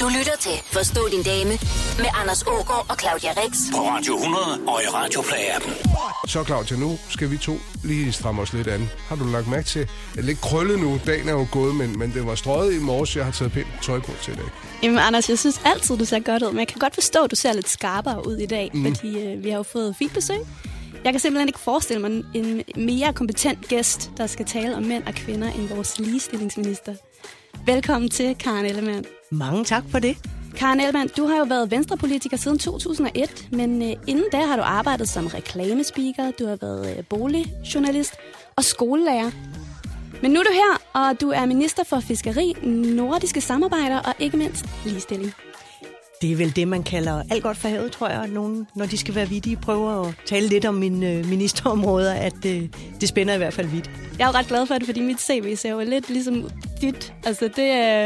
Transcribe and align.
Du 0.00 0.08
lytter 0.18 0.36
til 0.40 0.52
Forstå 0.64 1.00
din 1.10 1.22
dame 1.22 1.50
med 2.02 2.10
Anders 2.20 2.42
Ågaard 2.42 2.86
og 2.90 2.96
Claudia 3.00 3.30
Rex. 3.30 3.52
På 3.72 3.78
Radio 3.78 4.14
100 4.16 4.44
og 4.66 4.82
i 4.82 4.86
Radioplay-appen. 4.86 5.72
Så 6.28 6.44
Claudia, 6.44 6.76
nu 6.76 6.98
skal 7.08 7.30
vi 7.30 7.38
to 7.38 7.56
lige 7.84 8.12
stramme 8.12 8.42
os 8.42 8.52
lidt 8.52 8.68
an. 8.68 8.88
Har 9.08 9.16
du 9.16 9.24
lagt 9.24 9.48
mærke 9.48 9.66
til, 9.66 9.80
at 9.80 10.18
er 10.18 10.22
lidt 10.22 10.40
krøllet 10.40 10.78
nu, 10.78 11.00
dagen 11.06 11.28
er 11.28 11.32
jo 11.32 11.46
gået, 11.52 11.74
men, 11.74 11.98
men 11.98 12.12
det 12.12 12.26
var 12.26 12.34
strøget 12.34 12.74
i 12.74 12.78
morges, 12.78 13.16
jeg 13.16 13.24
har 13.24 13.32
taget 13.32 13.52
pænt 13.52 13.66
tøj 13.82 14.00
på 14.00 14.12
til 14.22 14.32
i 14.32 14.36
dag. 14.36 14.44
Jamen 14.82 14.98
Anders, 14.98 15.28
jeg 15.28 15.38
synes 15.38 15.60
altid, 15.64 15.96
du 15.98 16.04
ser 16.04 16.20
godt 16.20 16.42
ud, 16.42 16.50
men 16.50 16.58
jeg 16.58 16.68
kan 16.68 16.78
godt 16.78 16.94
forstå, 16.94 17.24
at 17.24 17.30
du 17.30 17.36
ser 17.36 17.52
lidt 17.52 17.68
skarpere 17.68 18.26
ud 18.26 18.36
i 18.36 18.46
dag, 18.46 18.70
mm. 18.74 18.84
fordi 18.84 19.18
øh, 19.18 19.44
vi 19.44 19.50
har 19.50 19.56
jo 19.56 19.62
fået 19.62 19.96
fint 19.96 20.14
besøg. 20.14 20.40
Jeg 21.04 21.12
kan 21.12 21.20
simpelthen 21.20 21.48
ikke 21.48 21.60
forestille 21.60 22.00
mig 22.08 22.24
en 22.34 22.62
mere 22.76 23.12
kompetent 23.12 23.68
gæst, 23.68 24.10
der 24.16 24.26
skal 24.26 24.46
tale 24.46 24.76
om 24.76 24.82
mænd 24.82 25.04
og 25.06 25.14
kvinder 25.14 25.52
end 25.52 25.68
vores 25.68 25.98
ligestillingsminister. 25.98 26.94
Velkommen 27.66 28.10
til, 28.10 28.34
Karen 28.34 28.66
Ellemann. 28.66 29.04
Mange 29.30 29.64
tak 29.64 29.84
for 29.90 29.98
det. 29.98 30.16
Karen 30.56 30.80
Ellemann, 30.80 31.10
du 31.16 31.26
har 31.26 31.36
jo 31.38 31.44
været 31.44 31.70
venstrepolitiker 31.70 32.36
siden 32.36 32.58
2001, 32.58 33.48
men 33.52 33.82
øh, 33.82 33.88
inden 34.06 34.24
da 34.32 34.36
har 34.46 34.56
du 34.56 34.62
arbejdet 34.62 35.08
som 35.08 35.26
reklamespeaker, 35.26 36.30
du 36.38 36.46
har 36.46 36.56
været 36.60 36.96
øh, 36.98 37.04
boligjournalist 37.04 38.14
og 38.56 38.64
skolelærer. 38.64 39.30
Men 40.22 40.30
nu 40.30 40.40
er 40.40 40.44
du 40.44 40.52
her, 40.52 41.00
og 41.00 41.20
du 41.20 41.28
er 41.28 41.46
minister 41.46 41.84
for 41.84 42.00
fiskeri, 42.00 42.52
nordiske 42.96 43.40
samarbejder 43.40 43.98
og 43.98 44.14
ikke 44.18 44.36
mindst 44.36 44.64
ligestilling. 44.84 45.32
Det 46.22 46.32
er 46.32 46.36
vel 46.36 46.56
det, 46.56 46.68
man 46.68 46.82
kalder 46.82 47.22
alt 47.30 47.42
godt 47.42 47.56
for 47.56 47.68
havet, 47.68 47.92
tror 47.92 48.08
jeg. 48.08 48.28
Nogen, 48.28 48.66
når 48.74 48.86
de 48.86 48.98
skal 48.98 49.14
være 49.14 49.28
vidige, 49.28 49.56
prøver 49.56 50.04
at 50.04 50.14
tale 50.26 50.48
lidt 50.48 50.64
om 50.64 50.74
mine 50.74 51.10
øh, 51.10 51.26
ministerområder, 51.26 52.14
at 52.14 52.44
øh, 52.46 52.68
det 53.00 53.08
spænder 53.08 53.34
i 53.34 53.38
hvert 53.38 53.54
fald 53.54 53.66
vidt. 53.66 53.90
Jeg 54.18 54.24
er 54.24 54.28
jo 54.28 54.38
ret 54.38 54.46
glad 54.46 54.66
for 54.66 54.74
det, 54.74 54.86
fordi 54.86 55.00
mit 55.00 55.20
CV 55.20 55.56
ser 55.56 55.70
jo 55.70 55.80
lidt 55.80 56.10
ligesom 56.10 56.50
dit. 56.80 57.12
Altså, 57.24 57.48
det 57.56 57.64
er, 57.64 58.04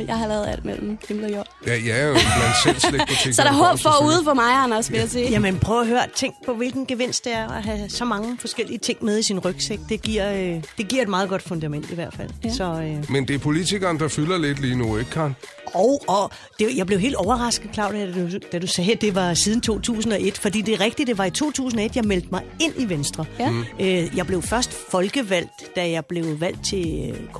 jeg 0.00 0.18
har 0.18 0.28
lavet 0.28 0.46
alt 0.46 0.64
mellem 0.64 0.98
himmel 1.08 1.24
og 1.24 1.30
jord. 1.30 1.46
Ja, 1.66 1.72
jeg 1.72 2.00
er 2.00 2.06
jo 2.06 2.12
blandt 2.12 2.82
selv 2.82 3.00
butik. 3.08 3.34
Så 3.34 3.42
der 3.42 3.48
er 3.48 3.52
håb 3.52 3.78
for 3.78 4.06
ude 4.06 4.20
for 4.24 4.34
mig, 4.34 4.54
Anders, 4.54 4.90
vil 4.90 4.98
jeg 4.98 5.08
sige. 5.08 5.30
Jamen, 5.30 5.58
prøv 5.58 5.80
at 5.80 5.86
høre. 5.86 6.02
Tænk 6.14 6.34
på, 6.46 6.54
hvilken 6.54 6.86
gevinst 6.86 7.24
det 7.24 7.32
er 7.32 7.48
at 7.48 7.62
have 7.62 7.88
så 7.88 8.04
mange 8.04 8.38
forskellige 8.40 8.78
ting 8.78 9.04
med 9.04 9.18
i 9.18 9.22
sin 9.22 9.38
rygsæk. 9.38 9.78
Det 9.88 10.02
giver, 10.02 10.32
øh, 10.32 10.62
det 10.78 10.88
giver 10.88 11.02
et 11.02 11.08
meget 11.08 11.28
godt 11.28 11.42
fundament 11.42 11.90
i 11.90 11.94
hvert 11.94 12.14
fald. 12.14 12.30
Ja. 12.44 12.52
Så, 12.52 12.64
øh... 12.64 13.10
Men 13.10 13.28
det 13.28 13.34
er 13.34 13.38
politikeren, 13.38 13.98
der 13.98 14.08
fylder 14.08 14.38
lidt 14.38 14.60
lige 14.60 14.76
nu, 14.76 14.96
ikke, 14.96 15.10
Karen? 15.10 15.36
Og, 15.74 16.02
og 16.08 16.30
det, 16.58 16.76
jeg 16.76 16.86
blev 16.86 16.98
helt 16.98 17.14
overrasket, 17.14 17.70
Claudia, 17.74 18.06
da 18.06 18.12
du, 18.12 18.38
da 18.52 18.58
du 18.58 18.66
sagde, 18.66 18.92
at 18.92 19.00
det 19.00 19.14
var 19.14 19.34
siden 19.34 19.60
2001. 19.60 20.38
Fordi 20.38 20.60
det 20.60 20.74
er 20.74 20.80
rigtigt, 20.80 21.06
det 21.06 21.18
var 21.18 21.24
i 21.24 21.30
2001, 21.30 21.96
jeg 21.96 22.04
meldte 22.04 22.28
mig 22.30 22.42
ind 22.60 22.72
i 22.78 22.88
Venstre. 22.88 23.24
Ja. 23.38 23.50
Mm. 23.50 23.64
Øh, 23.80 24.16
jeg 24.16 24.26
blev 24.26 24.42
først 24.42 24.72
folkevalgt, 24.90 25.76
da 25.76 25.90
jeg 25.90 26.04
blev 26.06 26.40
valgt 26.40 26.64
til 26.64 27.10
øh, 27.10 27.32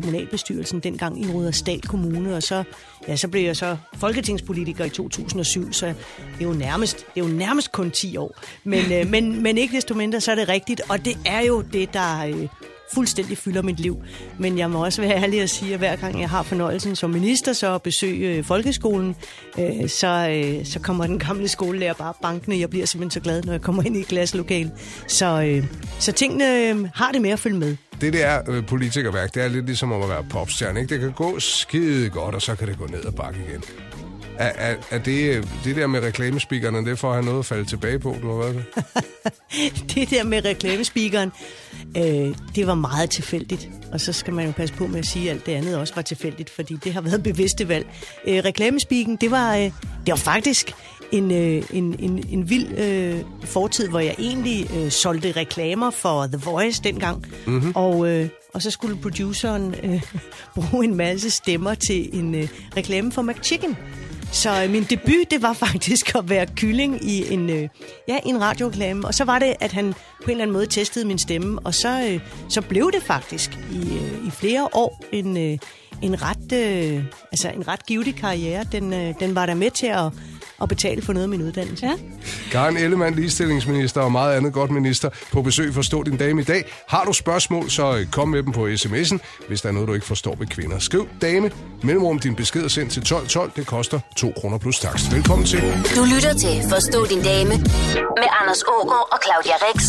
kommunalbestyrelsen 0.71 0.81
dengang 0.81 1.25
i 1.25 1.33
Rudersdal 1.33 1.81
Kommune. 1.81 2.37
Og 2.37 2.43
så, 2.43 2.65
ja, 3.09 3.17
så 3.17 3.29
blev 3.29 3.43
jeg 3.43 3.57
så 3.57 3.77
folketingspolitiker 3.95 4.85
i 4.85 4.89
2007, 4.89 5.73
så 5.73 5.87
det 5.87 5.95
er 6.41 6.45
jo 6.45 6.53
nærmest, 6.53 6.97
det 7.15 7.23
er 7.23 7.27
jo 7.27 7.33
nærmest 7.33 7.73
kun 7.73 7.91
10 7.91 8.17
år. 8.17 8.35
Men, 8.65 8.93
øh, 8.93 9.11
men, 9.11 9.43
men 9.43 9.59
ikke 9.59 9.77
desto 9.77 9.95
mindre, 9.95 10.21
så 10.21 10.31
er 10.31 10.35
det 10.35 10.49
rigtigt. 10.49 10.81
Og 10.89 11.05
det 11.05 11.19
er 11.27 11.41
jo 11.41 11.61
det, 11.61 11.93
der... 11.93 12.27
Øh, 12.27 12.49
fuldstændig 12.95 13.39
fylder 13.39 13.63
mit 13.63 13.81
liv. 13.81 13.97
Men 14.39 14.59
jeg 14.59 14.71
må 14.71 14.85
også 14.85 15.03
være 15.03 15.23
ærlig 15.23 15.41
at 15.41 15.51
sige, 15.51 15.73
at 15.73 15.79
hver 15.79 15.97
gang 15.97 16.21
jeg 16.21 16.29
har 16.29 16.43
fornøjelsen 16.43 16.97
som 16.97 17.11
minister 17.11 17.53
så 17.53 17.75
at 17.75 17.83
besøge 17.83 18.37
øh, 18.37 18.45
folkeskolen, 18.45 19.17
øh, 19.59 19.89
så, 19.89 20.29
øh, 20.31 20.67
så 20.67 20.81
kommer 20.81 21.07
den 21.07 21.19
gamle 21.19 21.49
skolelærer 21.49 21.95
bare 21.95 22.13
bankende. 22.23 22.61
Jeg 22.61 22.71
bliver 22.71 22.87
simpelthen 22.87 23.11
så 23.11 23.21
glad, 23.21 23.43
når 23.43 23.53
jeg 23.53 23.63
kommer 23.63 23.83
ind 23.83 23.97
i 23.97 24.03
klasselokalet. 24.03 24.73
Så, 25.07 25.43
øh, 25.43 25.65
så 25.99 26.13
tingene 26.13 26.69
øh, 26.69 26.89
har 26.95 27.13
det 27.13 27.23
med 27.23 27.31
at 27.31 27.39
følge 27.39 27.59
med. 27.59 27.77
Det 28.01 28.13
der 28.13 28.43
øh, 28.49 28.67
politikerværk, 28.67 29.35
det 29.35 29.43
er 29.43 29.49
lidt 29.49 29.67
ligesom 29.67 29.93
at 29.93 30.09
være 30.09 30.25
popstjerne. 30.31 30.81
Ikke? 30.81 30.95
Det 30.95 31.01
kan 31.01 31.13
gå 31.13 31.41
skide 31.41 32.11
godt, 32.11 32.35
og 32.35 32.43
så 32.43 32.57
kan 32.57 32.69
det 32.69 32.79
gå 32.79 32.87
ned 32.87 33.05
og 33.05 33.15
bakke 33.15 33.41
igen. 33.49 33.63
Er, 34.39 34.53
er, 34.55 34.77
er 34.91 34.99
det, 34.99 35.37
øh, 35.37 35.45
det 35.65 35.77
der 35.77 35.87
med 35.87 36.03
reklamespeakerne, 36.03 36.79
det 36.79 36.89
er 36.89 36.95
for 36.95 37.09
at 37.09 37.15
have 37.15 37.25
noget 37.25 37.39
at 37.39 37.47
falde 37.47 37.65
tilbage 37.65 37.99
på, 37.99 38.17
du 38.23 38.29
har 38.29 38.37
været 38.39 38.55
det? 38.55 38.65
det 39.95 40.11
der 40.11 40.25
med 40.25 40.45
reklamespeakeren, 40.45 41.33
øh, 41.97 42.37
det 42.55 42.67
var 42.67 42.75
meget 42.75 43.11
tilfældigt. 43.11 43.69
Og 43.93 44.01
så 44.01 44.13
skal 44.13 44.35
man 44.35 44.47
jo 44.47 44.53
passe 44.53 44.75
på 44.75 44.87
med 44.87 44.99
at 44.99 45.07
sige, 45.07 45.31
at 45.31 45.37
alt 45.37 45.47
det 45.47 45.53
andet 45.53 45.79
også 45.79 45.95
var 45.95 46.03
tilfældigt, 46.03 46.51
fordi 46.51 46.77
det 46.85 46.93
har 46.93 47.01
været 47.01 47.23
bevidste 47.23 47.69
valg. 47.69 47.87
Øh, 48.27 48.45
reklamespeaken, 48.45 49.17
det 49.17 49.31
var, 49.31 49.57
øh, 49.57 49.63
det 49.63 49.73
var 50.07 50.17
faktisk 50.17 50.73
en, 51.13 51.31
øh, 51.31 51.63
en, 51.73 51.97
en, 51.99 52.25
en 52.31 52.51
vild 52.51 52.79
øh, 52.79 53.21
fortid, 53.45 53.89
hvor 53.89 54.01
jeg 54.01 54.15
egentlig 54.19 54.71
øh, 54.77 54.91
solgte 54.91 55.33
reklamer 55.33 55.91
for 55.91 56.27
The 56.27 56.41
Voice 56.45 56.83
dengang. 56.85 57.27
Mm-hmm. 57.47 57.73
Og, 57.75 58.09
øh, 58.09 58.29
og 58.55 58.63
så 58.63 58.71
skulle 58.71 58.97
produceren 58.97 59.75
øh, 59.83 60.03
bruge 60.55 60.85
en 60.85 60.95
masse 60.95 61.31
stemmer 61.31 61.75
til 61.75 62.19
en 62.19 62.35
øh, 62.35 62.49
reklame 62.77 63.13
for 63.13 63.23
McChicken. 63.23 63.77
Så 64.33 64.63
øh, 64.65 64.71
min 64.71 64.85
debut, 64.85 65.31
det 65.31 65.43
var 65.43 65.53
faktisk 65.69 66.15
at 66.15 66.31
være 66.31 66.47
kylling 66.57 67.05
i 67.05 67.33
en, 67.33 67.51
øh, 67.51 67.69
ja, 68.09 68.19
en 68.25 68.41
radioreklame. 68.41 69.07
Og 69.07 69.15
så 69.15 69.25
var 69.25 69.39
det, 69.39 69.55
at 69.61 69.73
han 69.73 69.93
på 69.93 70.25
en 70.25 70.31
eller 70.31 70.43
anden 70.43 70.53
måde 70.53 70.67
testede 70.67 71.07
min 71.07 71.19
stemme. 71.19 71.59
Og 71.65 71.75
så, 71.75 72.09
øh, 72.11 72.21
så 72.49 72.61
blev 72.61 72.93
det 72.93 73.03
faktisk 73.03 73.59
i, 73.73 73.79
øh, 73.79 74.27
i 74.27 74.31
flere 74.31 74.69
år 74.73 75.05
en, 75.13 75.37
øh, 75.37 75.59
en, 76.03 76.23
ret, 76.23 76.53
øh, 76.53 77.05
altså 77.33 77.49
en 77.49 77.69
ret 77.69 77.87
givetig 77.87 78.15
karriere. 78.15 78.65
Den, 78.73 78.93
øh, 78.93 79.15
den 79.21 79.35
var 79.35 79.47
der 79.47 79.55
med 79.55 79.71
til 79.71 79.87
at 79.87 80.13
at 80.61 80.69
betale 80.69 81.03
for 81.03 81.13
noget 81.13 81.25
af 81.25 81.29
min 81.29 81.43
uddannelse. 81.43 81.87
Ja. 81.87 81.93
Karen 82.51 82.77
Ellemann, 82.77 83.17
ligestillingsminister 83.17 84.01
og 84.01 84.13
meget 84.13 84.37
andet 84.37 84.53
godt 84.53 84.71
minister, 84.71 85.09
på 85.33 85.43
besøg 85.43 85.75
for 85.75 85.83
Stå 85.83 86.03
din 86.03 86.17
dame 86.17 86.41
i 86.41 86.45
dag. 86.45 86.73
Har 86.89 87.05
du 87.05 87.13
spørgsmål, 87.13 87.71
så 87.71 88.07
kom 88.13 88.29
med 88.29 88.43
dem 88.43 88.53
på 88.53 88.67
sms'en, 88.67 89.19
hvis 89.49 89.61
der 89.61 89.69
er 89.69 89.73
noget, 89.73 89.89
du 89.89 89.95
ikke 89.95 90.07
forstår 90.07 90.37
ved 90.39 90.47
kvinder. 90.47 90.79
Skriv 90.79 91.09
dame, 91.23 91.51
mellemrum 91.83 92.19
din 92.19 92.35
besked 92.35 92.63
og 92.65 92.71
send 92.71 92.91
til 92.91 93.01
1212. 93.01 93.53
Det 93.57 93.67
koster 93.67 94.01
2 94.17 94.33
kroner 94.37 94.59
plus 94.59 94.79
takst. 94.79 95.15
Velkommen 95.15 95.47
til. 95.47 95.61
Du 95.97 96.05
lytter 96.15 96.35
til 96.35 96.63
Forstå 96.71 97.07
din 97.07 97.23
dame 97.23 97.51
med 98.21 98.29
Anders 98.41 98.63
Ågaard 98.63 99.09
og 99.13 99.19
Claudia 99.25 99.57
Rex 99.67 99.83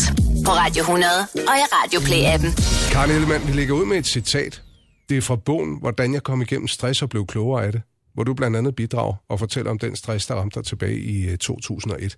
på 0.46 0.50
Radio 0.50 0.80
100 0.80 1.12
og 1.34 1.54
i 1.62 1.64
Radio 1.76 2.00
Play-appen. 2.00 2.50
Karen 2.92 3.10
Ellemann, 3.10 3.46
vi 3.46 3.52
lægger 3.52 3.74
ud 3.74 3.84
med 3.84 3.96
et 3.96 4.06
citat. 4.06 4.62
Det 5.08 5.16
er 5.16 5.22
fra 5.22 5.36
bogen, 5.36 5.78
hvordan 5.80 6.14
jeg 6.14 6.22
kom 6.22 6.42
igennem 6.42 6.68
stress 6.68 7.02
og 7.02 7.08
blev 7.08 7.26
klogere 7.26 7.64
af 7.66 7.72
det 7.72 7.82
hvor 8.14 8.24
du 8.24 8.34
blandt 8.34 8.56
andet 8.56 8.76
bidrager 8.76 9.14
og 9.28 9.38
fortæller 9.38 9.70
om 9.70 9.78
den 9.78 9.96
stress, 9.96 10.26
der 10.26 10.34
ramte 10.34 10.54
dig 10.54 10.64
tilbage 10.64 10.98
i 10.98 11.28
øh, 11.28 11.38
2001. 11.38 12.16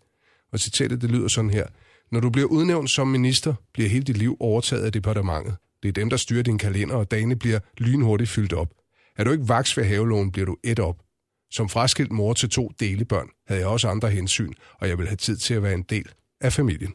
Og 0.53 0.61
citatet 0.61 1.03
det 1.03 1.11
lyder 1.11 1.29
sådan 1.29 1.51
her. 1.51 1.67
Når 2.13 2.21
du 2.21 2.31
bliver 2.31 2.49
udnævnt 2.49 2.91
som 2.91 3.09
minister, 3.09 3.55
bliver 3.73 3.89
hele 3.89 4.05
dit 4.05 4.17
liv 4.17 4.37
overtaget 4.41 4.85
af 4.85 4.93
departementet. 4.93 5.57
Det 5.83 5.89
er 5.89 5.93
dem, 5.93 6.11
der 6.11 6.17
styrer 6.17 6.43
din 6.43 6.59
kalender, 6.59 6.95
og 6.95 7.11
dagene 7.11 7.37
bliver 7.37 7.59
lynhurtigt 7.79 8.31
fyldt 8.31 8.53
op. 8.53 8.69
Er 9.17 9.25
du 9.25 9.31
ikke 9.31 9.49
vaks 9.49 9.77
ved 9.77 9.85
havelån, 9.85 10.33
bliver 10.33 10.47
du 10.47 10.57
et 10.65 10.81
op. 10.81 10.97
Som 11.51 11.69
fraskilt 11.69 12.13
mor 12.13 12.33
til 12.33 12.51
to 12.51 12.71
delebørn 12.81 13.29
havde 13.49 13.61
jeg 13.61 13.69
også 13.69 13.89
andre 13.89 14.11
hensyn, 14.11 14.53
og 14.81 14.89
jeg 14.89 14.99
vil 14.99 15.07
have 15.07 15.17
tid 15.17 15.37
til 15.37 15.55
at 15.55 15.63
være 15.63 15.75
en 15.75 15.83
del 15.83 16.09
af 16.41 16.53
familien. 16.53 16.95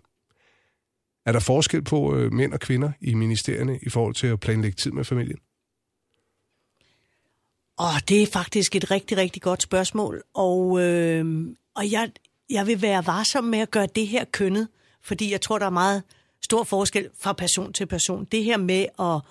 Er 1.25 1.31
der 1.31 1.39
forskel 1.39 1.81
på 1.81 2.15
øh, 2.15 2.33
mænd 2.33 2.53
og 2.53 2.59
kvinder 2.59 2.91
i 3.01 3.13
ministerierne 3.13 3.79
i 3.81 3.89
forhold 3.89 4.15
til 4.15 4.27
at 4.27 4.39
planlægge 4.39 4.75
tid 4.75 4.91
med 4.91 5.03
familien? 5.03 5.37
Åh, 7.79 7.99
det 8.09 8.21
er 8.21 8.27
faktisk 8.27 8.75
et 8.75 8.91
rigtig, 8.91 9.17
rigtig 9.17 9.41
godt 9.41 9.61
spørgsmål. 9.61 10.23
Og, 10.33 10.81
øh, 10.81 11.47
og 11.75 11.91
jeg, 11.91 12.11
jeg 12.49 12.67
vil 12.67 12.81
være 12.81 13.07
varsom 13.07 13.43
med 13.43 13.59
at 13.59 13.71
gøre 13.71 13.87
det 13.95 14.07
her 14.07 14.25
kønnet, 14.25 14.67
fordi 15.03 15.31
jeg 15.31 15.41
tror, 15.41 15.59
der 15.59 15.65
er 15.65 15.69
meget 15.69 16.03
stor 16.41 16.63
forskel 16.63 17.09
fra 17.19 17.33
person 17.33 17.73
til 17.73 17.85
person. 17.85 18.25
Det 18.31 18.43
her 18.43 18.57
med 18.57 18.85
at, 18.99 19.21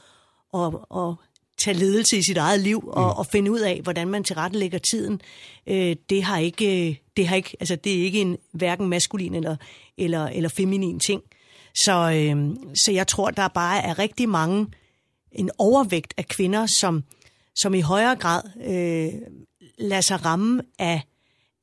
at, 0.54 1.00
at 1.03 1.14
tage 1.58 1.76
ledelse 1.76 2.16
i 2.16 2.22
sit 2.22 2.37
eget 2.37 2.60
liv 2.60 2.88
og, 2.88 3.12
mm. 3.12 3.19
og 3.19 3.26
finde 3.26 3.50
ud 3.50 3.60
af, 3.60 3.81
hvordan 3.82 4.08
man 4.08 4.25
tilrettelægger 4.25 4.78
tiden, 4.78 5.20
øh, 5.66 5.97
det 6.10 6.22
har 6.22 6.38
ikke, 6.38 7.00
det 7.16 7.28
har 7.28 7.37
ikke, 7.37 7.56
altså 7.60 7.76
det 7.76 7.98
er 7.98 8.03
ikke 8.03 8.20
en 8.20 8.37
hverken 8.53 8.88
maskulin 8.88 9.34
eller, 9.34 9.56
eller, 9.98 10.26
eller 10.26 10.48
feminin 10.48 11.00
ting. 11.00 11.22
Så, 11.75 11.92
øh, 11.92 12.56
så 12.84 12.92
jeg 12.92 13.06
tror, 13.06 13.31
der 13.31 13.48
bare 13.48 13.82
er 13.82 13.98
rigtig 13.98 14.28
mange, 14.28 14.66
en 15.32 15.50
overvægt 15.58 16.14
af 16.16 16.26
kvinder, 16.26 16.66
som 16.66 17.04
som 17.58 17.74
i 17.74 17.80
højere 17.80 18.16
grad 18.16 18.42
øh, 18.56 19.20
lader 19.78 20.00
sig 20.00 20.24
ramme 20.24 20.62
af, 20.78 21.02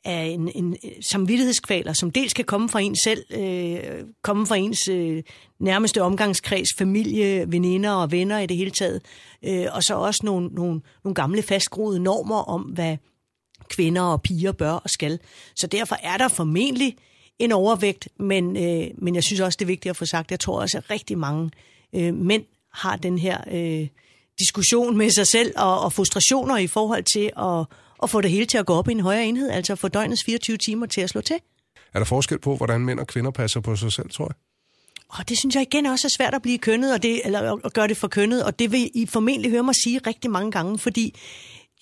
af 0.05 0.25
en, 0.25 0.51
en 0.55 0.77
øh, 0.85 0.91
samvittighedskvaler, 1.01 1.93
som 1.93 2.11
dels 2.11 2.33
kan 2.33 2.45
komme 2.45 2.69
fra 2.69 2.79
en 2.79 2.95
selv, 2.95 3.23
øh, 3.31 4.03
komme 4.23 4.47
fra 4.47 4.55
ens 4.55 4.87
øh, 4.87 5.23
nærmeste 5.59 6.01
omgangskreds, 6.01 6.69
familie, 6.77 7.51
veninder 7.51 7.91
og 7.91 8.11
venner 8.11 8.39
i 8.39 8.45
det 8.45 8.57
hele 8.57 8.71
taget, 8.71 9.01
øh, 9.43 9.67
og 9.71 9.83
så 9.83 9.95
også 9.95 10.21
nogle, 10.23 10.47
nogle, 10.47 10.81
nogle 11.03 11.15
gamle 11.15 11.41
fastgroede 11.41 11.99
normer 11.99 12.41
om, 12.41 12.61
hvad 12.61 12.97
kvinder 13.69 14.01
og 14.01 14.21
piger 14.21 14.51
bør 14.51 14.71
og 14.71 14.89
skal. 14.89 15.19
Så 15.55 15.67
derfor 15.67 15.95
er 16.03 16.17
der 16.17 16.27
formentlig 16.27 16.95
en 17.39 17.51
overvægt, 17.51 18.09
men, 18.19 18.57
øh, 18.57 18.87
men 18.97 19.15
jeg 19.15 19.23
synes 19.23 19.39
også, 19.39 19.57
det 19.57 19.65
er 19.65 19.67
vigtigt 19.67 19.89
at 19.89 19.97
få 19.97 20.05
sagt, 20.05 20.31
jeg 20.31 20.39
tror 20.39 20.61
også, 20.61 20.77
at 20.77 20.89
rigtig 20.89 21.17
mange 21.17 21.51
øh, 21.95 22.13
mænd 22.13 22.43
har 22.73 22.95
den 22.95 23.17
her... 23.17 23.37
Øh, 23.51 23.87
diskussion 24.39 24.97
med 24.97 25.09
sig 25.09 25.27
selv 25.27 25.53
og, 25.57 25.81
og 25.81 25.93
frustrationer 25.93 26.57
i 26.57 26.67
forhold 26.67 27.03
til 27.03 27.31
at, 27.37 27.77
at 28.03 28.09
få 28.09 28.21
det 28.21 28.31
hele 28.31 28.45
til 28.45 28.57
at 28.57 28.65
gå 28.65 28.73
op 28.73 28.89
i 28.89 28.91
en 28.91 28.99
højere 28.99 29.25
enhed, 29.25 29.49
altså 29.49 29.75
få 29.75 29.87
døgnets 29.87 30.23
24 30.23 30.57
timer 30.57 30.85
til 30.85 31.01
at 31.01 31.09
slå 31.09 31.21
til. 31.21 31.35
Er 31.93 31.99
der 31.99 32.05
forskel 32.05 32.39
på, 32.39 32.55
hvordan 32.55 32.81
mænd 32.81 32.99
og 32.99 33.07
kvinder 33.07 33.31
passer 33.31 33.59
på 33.59 33.75
sig 33.75 33.91
selv, 33.91 34.09
tror 34.09 34.25
jeg? 34.25 34.35
Og 35.09 35.29
det 35.29 35.37
synes 35.37 35.55
jeg 35.55 35.61
igen 35.61 35.85
også 35.85 36.07
er 36.07 36.09
svært 36.09 36.33
at 36.33 36.41
blive 36.41 36.57
kønnet, 36.57 36.93
og 36.93 37.03
det, 37.03 37.21
eller 37.25 37.65
at 37.65 37.73
gøre 37.73 37.87
det 37.87 37.97
for 37.97 38.07
kønnet, 38.07 38.43
og 38.43 38.59
det 38.59 38.71
vil 38.71 38.91
I 38.93 39.05
formentlig 39.05 39.51
høre 39.51 39.63
mig 39.63 39.75
sige 39.75 39.99
rigtig 40.07 40.31
mange 40.31 40.51
gange, 40.51 40.79
fordi 40.79 41.15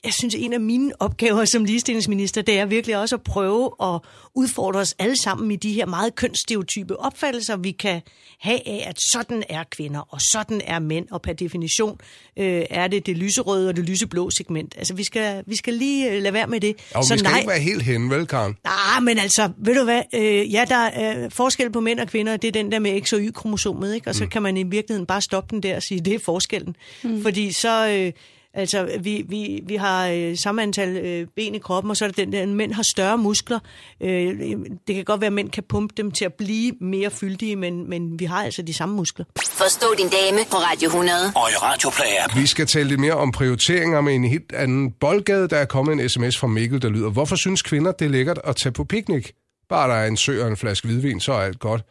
jeg 0.04 0.14
synes, 0.14 0.36
en 0.36 0.54
af 0.54 0.60
mine 0.60 0.92
opgaver 1.00 1.46
som 1.46 1.66
ligestillingsminister, 1.66 2.42
det 2.42 2.60
er 2.60 2.66
virkelig 2.66 2.98
også 2.98 3.16
at 3.16 3.22
prøve 3.22 3.72
at 3.84 4.00
udfordre 4.36 4.80
os 4.80 4.96
alle 5.00 5.18
sammen 5.18 5.52
i 5.52 5.56
de 5.56 5.74
her 5.74 5.86
meget 5.86 6.16
kønsstereotype 6.16 7.00
opfattelser, 7.00 7.58
vi 7.58 7.72
kan 7.72 8.02
have 8.40 8.68
af, 8.68 8.86
at 8.90 9.00
sådan 9.12 9.44
er 9.50 9.64
kvinder, 9.72 10.00
og 10.10 10.22
sådan 10.22 10.62
er 10.66 10.80
mænd, 10.80 11.08
og 11.12 11.22
per 11.22 11.34
definition 11.34 12.00
øh, 12.38 12.64
er 12.70 12.88
det 12.88 13.06
det 13.06 13.18
lyserøde 13.18 13.70
og 13.70 13.76
det 13.76 13.84
lyseblå 13.84 14.30
segment. 14.30 14.76
Altså, 14.78 14.94
vi 14.94 15.04
skal, 15.04 15.44
vi 15.48 15.56
skal 15.56 15.74
lige 15.74 16.12
øh, 16.12 16.22
lade 16.22 16.34
være 16.34 16.48
med 16.48 16.60
det. 16.60 16.76
Og 16.94 17.02
vi 17.02 17.18
skal 17.18 17.24
nej, 17.24 17.38
ikke 17.38 17.50
være 17.50 17.60
helt 17.60 17.84
hen, 17.84 18.10
vel, 18.10 18.28
Karen? 18.28 18.58
Nej, 18.64 19.00
men 19.02 19.18
altså, 19.18 19.50
ved 19.58 19.76
du 19.76 19.84
hvad, 19.84 20.02
øh, 20.16 20.54
ja, 20.54 20.66
der 20.70 20.76
er 20.76 21.24
øh, 21.24 21.32
forskel 21.32 21.72
på 21.72 21.80
mænd 21.80 22.00
og 22.00 22.08
kvinder, 22.08 22.38
det 22.38 22.48
er 22.48 22.52
den 22.52 22.72
der 22.72 22.80
med 22.80 23.02
X 23.02 23.14
og 23.14 23.20
Y-kromosomet, 23.20 23.96
ikke? 23.96 24.10
Og 24.10 24.16
så 24.16 24.24
mm. 24.24 24.30
kan 24.30 24.42
man 24.42 24.58
i 24.58 24.64
virkeligheden 24.64 25.06
bare 25.06 25.22
stoppe 25.22 25.56
den 25.56 25.64
der 25.64 25.76
og 25.76 25.84
sige, 25.84 26.02
det 26.02 26.16
er 26.16 26.20
forskellen. 26.20 26.76
Mm. 27.04 27.22
Fordi 27.22 27.52
så... 27.52 27.88
Øh, 27.88 28.12
Altså, 28.56 28.90
vi, 29.00 29.26
vi, 29.30 29.64
vi 29.68 29.76
har 29.76 30.08
øh, 30.08 30.38
samme 30.38 30.64
antal 30.64 30.98
øh, 30.98 31.28
ben 31.36 31.56
i 31.56 31.60
kroppen, 31.60 31.90
og 31.90 31.98
så 31.98 32.06
er 32.06 32.10
det 32.10 32.18
den 32.18 32.34
der, 32.34 32.46
mænd 32.46 32.74
har 32.74 32.84
større 32.84 33.18
muskler. 33.18 33.60
Øh, 34.02 34.40
det 34.88 34.96
kan 34.96 35.04
godt 35.04 35.22
være, 35.22 35.28
at 35.28 35.34
mænd 35.34 35.50
kan 35.50 35.64
pumpe 35.64 35.94
dem 35.98 36.12
til 36.12 36.26
at 36.26 36.34
blive 36.34 36.74
mere 36.82 37.12
fyldige, 37.12 37.56
men, 37.56 37.90
men 37.90 38.20
vi 38.20 38.26
har 38.26 38.44
altså 38.44 38.62
de 38.62 38.74
samme 38.74 38.96
muskler. 38.96 39.26
Forstå 39.46 39.88
din 39.98 40.10
dame 40.10 40.38
på 40.52 40.58
Radio 40.58 40.86
100. 40.86 41.18
Og 41.36 41.50
i 41.50 41.56
Radioplayer. 41.56 42.40
Vi 42.42 42.48
skal 42.48 42.68
tale 42.68 42.90
lidt 42.90 43.00
mere 43.00 43.14
om 43.14 43.32
prioriteringer 43.32 44.02
med 44.02 44.16
en 44.16 44.24
helt 44.24 44.54
anden 44.54 44.92
boldgade. 44.92 45.48
Der 45.48 45.58
er 45.58 45.66
kommet 45.66 45.94
en 45.94 46.10
sms 46.10 46.38
fra 46.38 46.48
Mikkel, 46.48 46.82
der 46.82 46.90
lyder, 46.90 47.10
hvorfor 47.10 47.36
synes 47.36 47.62
kvinder, 47.62 47.92
det 47.92 48.06
er 48.06 48.10
lækkert 48.10 48.40
at 48.44 48.56
tage 48.56 48.74
på 48.74 48.84
piknik? 48.84 49.32
Bare 49.70 49.90
der 49.90 49.96
er 49.96 50.08
en 50.08 50.18
sø 50.18 50.44
og 50.44 50.48
en 50.48 50.58
flaske 50.58 50.88
hvidvin, 50.88 51.20
så 51.20 51.34
er 51.34 51.38
alt 51.40 51.60
godt. 51.60 51.82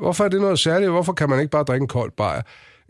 Hvorfor 0.00 0.24
er 0.24 0.28
det 0.28 0.40
noget 0.40 0.58
særligt? 0.60 0.90
Hvorfor 0.90 1.12
kan 1.12 1.30
man 1.30 1.40
ikke 1.40 1.50
bare 1.50 1.62
drikke 1.62 1.84
en 1.84 1.88
kold 1.88 2.12
bajer? 2.16 2.42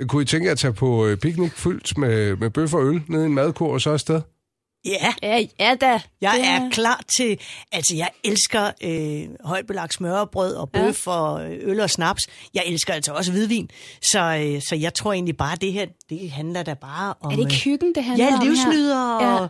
Kunne 0.06 0.23
I 0.23 0.27
tænke 0.27 0.47
jer 0.47 0.53
at 0.53 0.59
tage 0.59 0.73
på 0.73 1.06
øh, 1.06 1.19
piknik 1.19 1.53
fyldt 1.53 1.99
med, 1.99 2.37
med 2.37 2.50
bøf 2.50 2.75
og 2.75 2.85
øl 2.87 3.03
ned 3.09 3.23
i 3.23 3.27
en 3.27 3.35
madkur 3.35 3.73
og 3.73 3.81
så 3.81 3.91
afsted? 3.91 4.21
Ja. 4.85 5.12
Ja, 5.23 5.47
ja 5.61 5.75
da. 5.81 6.00
Jeg 6.21 6.33
Det 6.37 6.47
er 6.47 6.71
klar 6.71 7.03
til... 7.17 7.41
Altså, 7.73 7.97
jeg 7.97 8.09
elsker 8.25 8.71
øh, 8.83 9.29
højbelagt 9.45 9.95
smørbrød 9.95 10.55
og 10.55 10.71
bøf 10.71 11.06
ja. 11.06 11.12
og 11.12 11.53
øh, 11.53 11.59
øl 11.62 11.81
og 11.81 11.91
snaps. 11.91 12.23
Jeg 12.55 12.62
elsker 12.67 12.95
altså 12.95 13.12
også 13.12 13.33
hvidvin. 13.33 13.71
Så, 14.03 14.21
øh, 14.21 14.62
så 14.62 14.77
jeg 14.77 14.95
tror 14.95 15.12
egentlig 15.12 15.37
bare, 15.37 15.56
det 15.56 15.73
her 15.73 15.87
det 16.11 16.31
handler 16.31 16.62
da 16.62 16.75
bare 16.75 17.15
om... 17.21 17.33
Er 17.33 17.37
det 17.37 17.43
ikke 17.43 17.55
øh, 17.55 17.61
hyggen, 17.65 17.95
det 17.95 18.05
handler 18.05 18.25
Ja, 18.27 18.33
om 18.35 18.39
her? 18.39 18.45
livsnyder 18.45 19.23
Ja. 19.25 19.35
og 19.41 19.49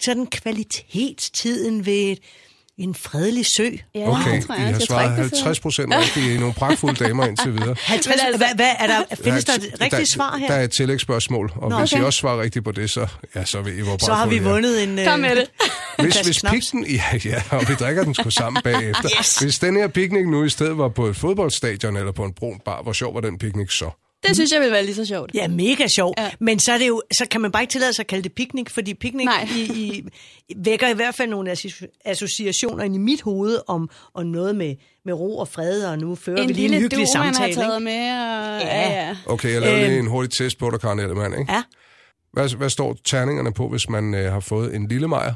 sådan 0.00 0.26
kvalitetstiden 0.26 1.86
ved 1.86 2.16
en 2.78 2.94
fredelig 2.94 3.46
sø. 3.56 3.62
Ja, 3.94 4.08
Okay, 4.20 4.34
det 4.36 4.44
tror 4.46 4.54
I 4.54 4.58
jeg 4.58 4.66
har. 4.66 4.70
Jeg 4.72 4.78
tror 4.80 4.86
svaret 4.86 5.04
ikke, 5.18 5.22
det 5.22 5.30
50 5.30 5.60
procent 5.60 5.94
rigtigt. 5.94 6.26
I 6.26 6.34
er 6.34 6.38
nogle 6.40 6.54
pragtfulde 6.54 7.04
damer 7.04 7.26
indtil 7.26 7.52
videre. 7.52 7.76
50, 7.94 8.06
Men 8.06 8.26
altså- 8.26 8.36
hvad, 8.38 8.54
hvad 8.56 8.70
er 8.78 8.86
der, 8.86 9.02
findes 9.24 9.44
der, 9.44 9.52
er 9.52 9.56
et 9.56 9.64
et- 9.64 9.80
rigtigt 9.80 10.12
svar 10.12 10.36
her? 10.36 10.46
Der 10.46 10.54
er 10.54 10.64
et 10.64 10.70
tillægsspørgsmål, 10.70 11.52
og 11.56 11.70
Nå, 11.70 11.78
hvis 11.78 11.92
okay. 11.92 12.02
I 12.02 12.04
også 12.06 12.18
svarer 12.18 12.40
rigtigt 12.42 12.64
på 12.64 12.72
det, 12.72 12.90
så, 12.90 13.06
ja, 13.34 13.44
så 13.44 13.62
ved 13.62 13.72
I, 13.74 13.80
hvor 13.80 13.96
så 14.04 14.14
har 14.14 14.26
vi 14.26 14.36
I 14.36 14.38
vundet 14.38 14.82
en... 14.82 14.98
øh, 14.98 15.06
Kom 15.06 15.20
med 15.20 15.36
det. 15.36 15.46
Hvis, 16.02 16.20
hvis 16.20 16.40
pikten, 16.50 16.86
ja, 16.86 17.02
ja, 17.32 17.42
og 17.50 17.68
vi 17.68 17.74
drikker 17.74 18.04
den 18.04 18.14
sgu 18.14 18.30
sammen 18.30 18.62
bagefter. 18.64 19.08
Yes. 19.20 19.38
Hvis 19.38 19.58
den 19.58 19.76
her 19.76 19.88
piknik 19.88 20.26
nu 20.28 20.44
i 20.44 20.48
stedet 20.48 20.78
var 20.78 20.88
på 20.88 21.06
et 21.06 21.16
fodboldstadion 21.16 21.96
eller 21.96 22.12
på 22.12 22.24
en 22.24 22.32
brun 22.32 22.60
bar, 22.64 22.82
hvor 22.82 22.92
sjov 22.92 23.14
var 23.14 23.20
den 23.20 23.38
piknik 23.38 23.70
så? 23.70 23.90
Det 24.26 24.36
synes 24.36 24.52
jeg 24.52 24.60
vil 24.60 24.70
være 24.70 24.84
lige 24.84 24.94
så 24.94 25.04
sjovt. 25.04 25.30
Ja, 25.34 25.48
mega 25.48 25.86
sjov. 25.86 26.14
Ja. 26.18 26.30
Men 26.40 26.58
så, 26.60 26.72
er 26.72 26.78
det 26.78 26.88
jo, 26.88 27.02
så 27.18 27.26
kan 27.30 27.40
man 27.40 27.52
bare 27.52 27.62
ikke 27.62 27.72
tillade 27.72 27.92
sig 27.92 28.02
at 28.02 28.06
kalde 28.06 28.22
det 28.24 28.32
piknik, 28.32 28.70
fordi 28.70 28.94
piknik 28.94 29.24
Nej. 29.24 29.48
i, 29.56 29.60
i, 29.62 30.04
vækker 30.56 30.88
i 30.88 30.92
hvert 30.94 31.14
fald 31.14 31.30
nogle 31.30 31.52
associ- 31.52 32.00
associationer 32.04 32.84
ind 32.84 32.94
i 32.94 32.98
mit 32.98 33.22
hoved 33.22 33.58
om, 33.66 33.90
om 34.14 34.26
noget 34.26 34.56
med, 34.56 34.74
med 35.04 35.14
ro 35.14 35.38
og 35.38 35.48
fred, 35.48 35.84
og 35.86 35.98
nu 35.98 36.14
fører 36.14 36.42
En 36.42 36.48
vi 36.48 36.52
lige 36.52 36.64
en 36.64 36.70
lille 36.70 36.82
hyggelig 36.84 37.06
du, 37.14 37.18
man 37.18 37.26
har 37.26 37.32
samtale. 37.32 37.54
taget 37.54 37.80
ikke? 37.80 37.84
med. 37.84 38.10
Og, 38.12 38.60
Ja. 38.60 39.06
ja. 39.08 39.16
Okay, 39.26 39.52
jeg 39.52 39.60
laver 39.60 39.76
lige 39.76 39.90
Øhm. 39.90 39.98
en 39.98 40.06
hurtig 40.10 40.30
test 40.38 40.58
på 40.58 40.70
dig, 40.70 40.80
Karen 40.80 40.98
Ellemann, 40.98 41.38
ikke? 41.40 41.52
Ja, 41.52 41.62
Hvad, 42.32 42.56
hvad 42.56 42.70
står 42.70 42.96
terningerne 43.04 43.52
på, 43.52 43.68
hvis 43.68 43.88
man 43.88 44.14
øh, 44.14 44.32
har 44.32 44.40
fået 44.40 44.74
en 44.74 44.88
lille 44.88 45.08
mejer? 45.08 45.34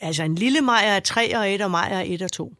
altså 0.00 0.22
en 0.22 0.34
lille 0.34 0.60
Maja 0.60 0.96
er 0.96 1.00
3 1.00 1.36
og 1.38 1.50
1, 1.54 1.62
og 1.62 1.70
Maja 1.70 1.94
er 2.00 2.04
1 2.06 2.22
og 2.22 2.32
2. 2.32 2.52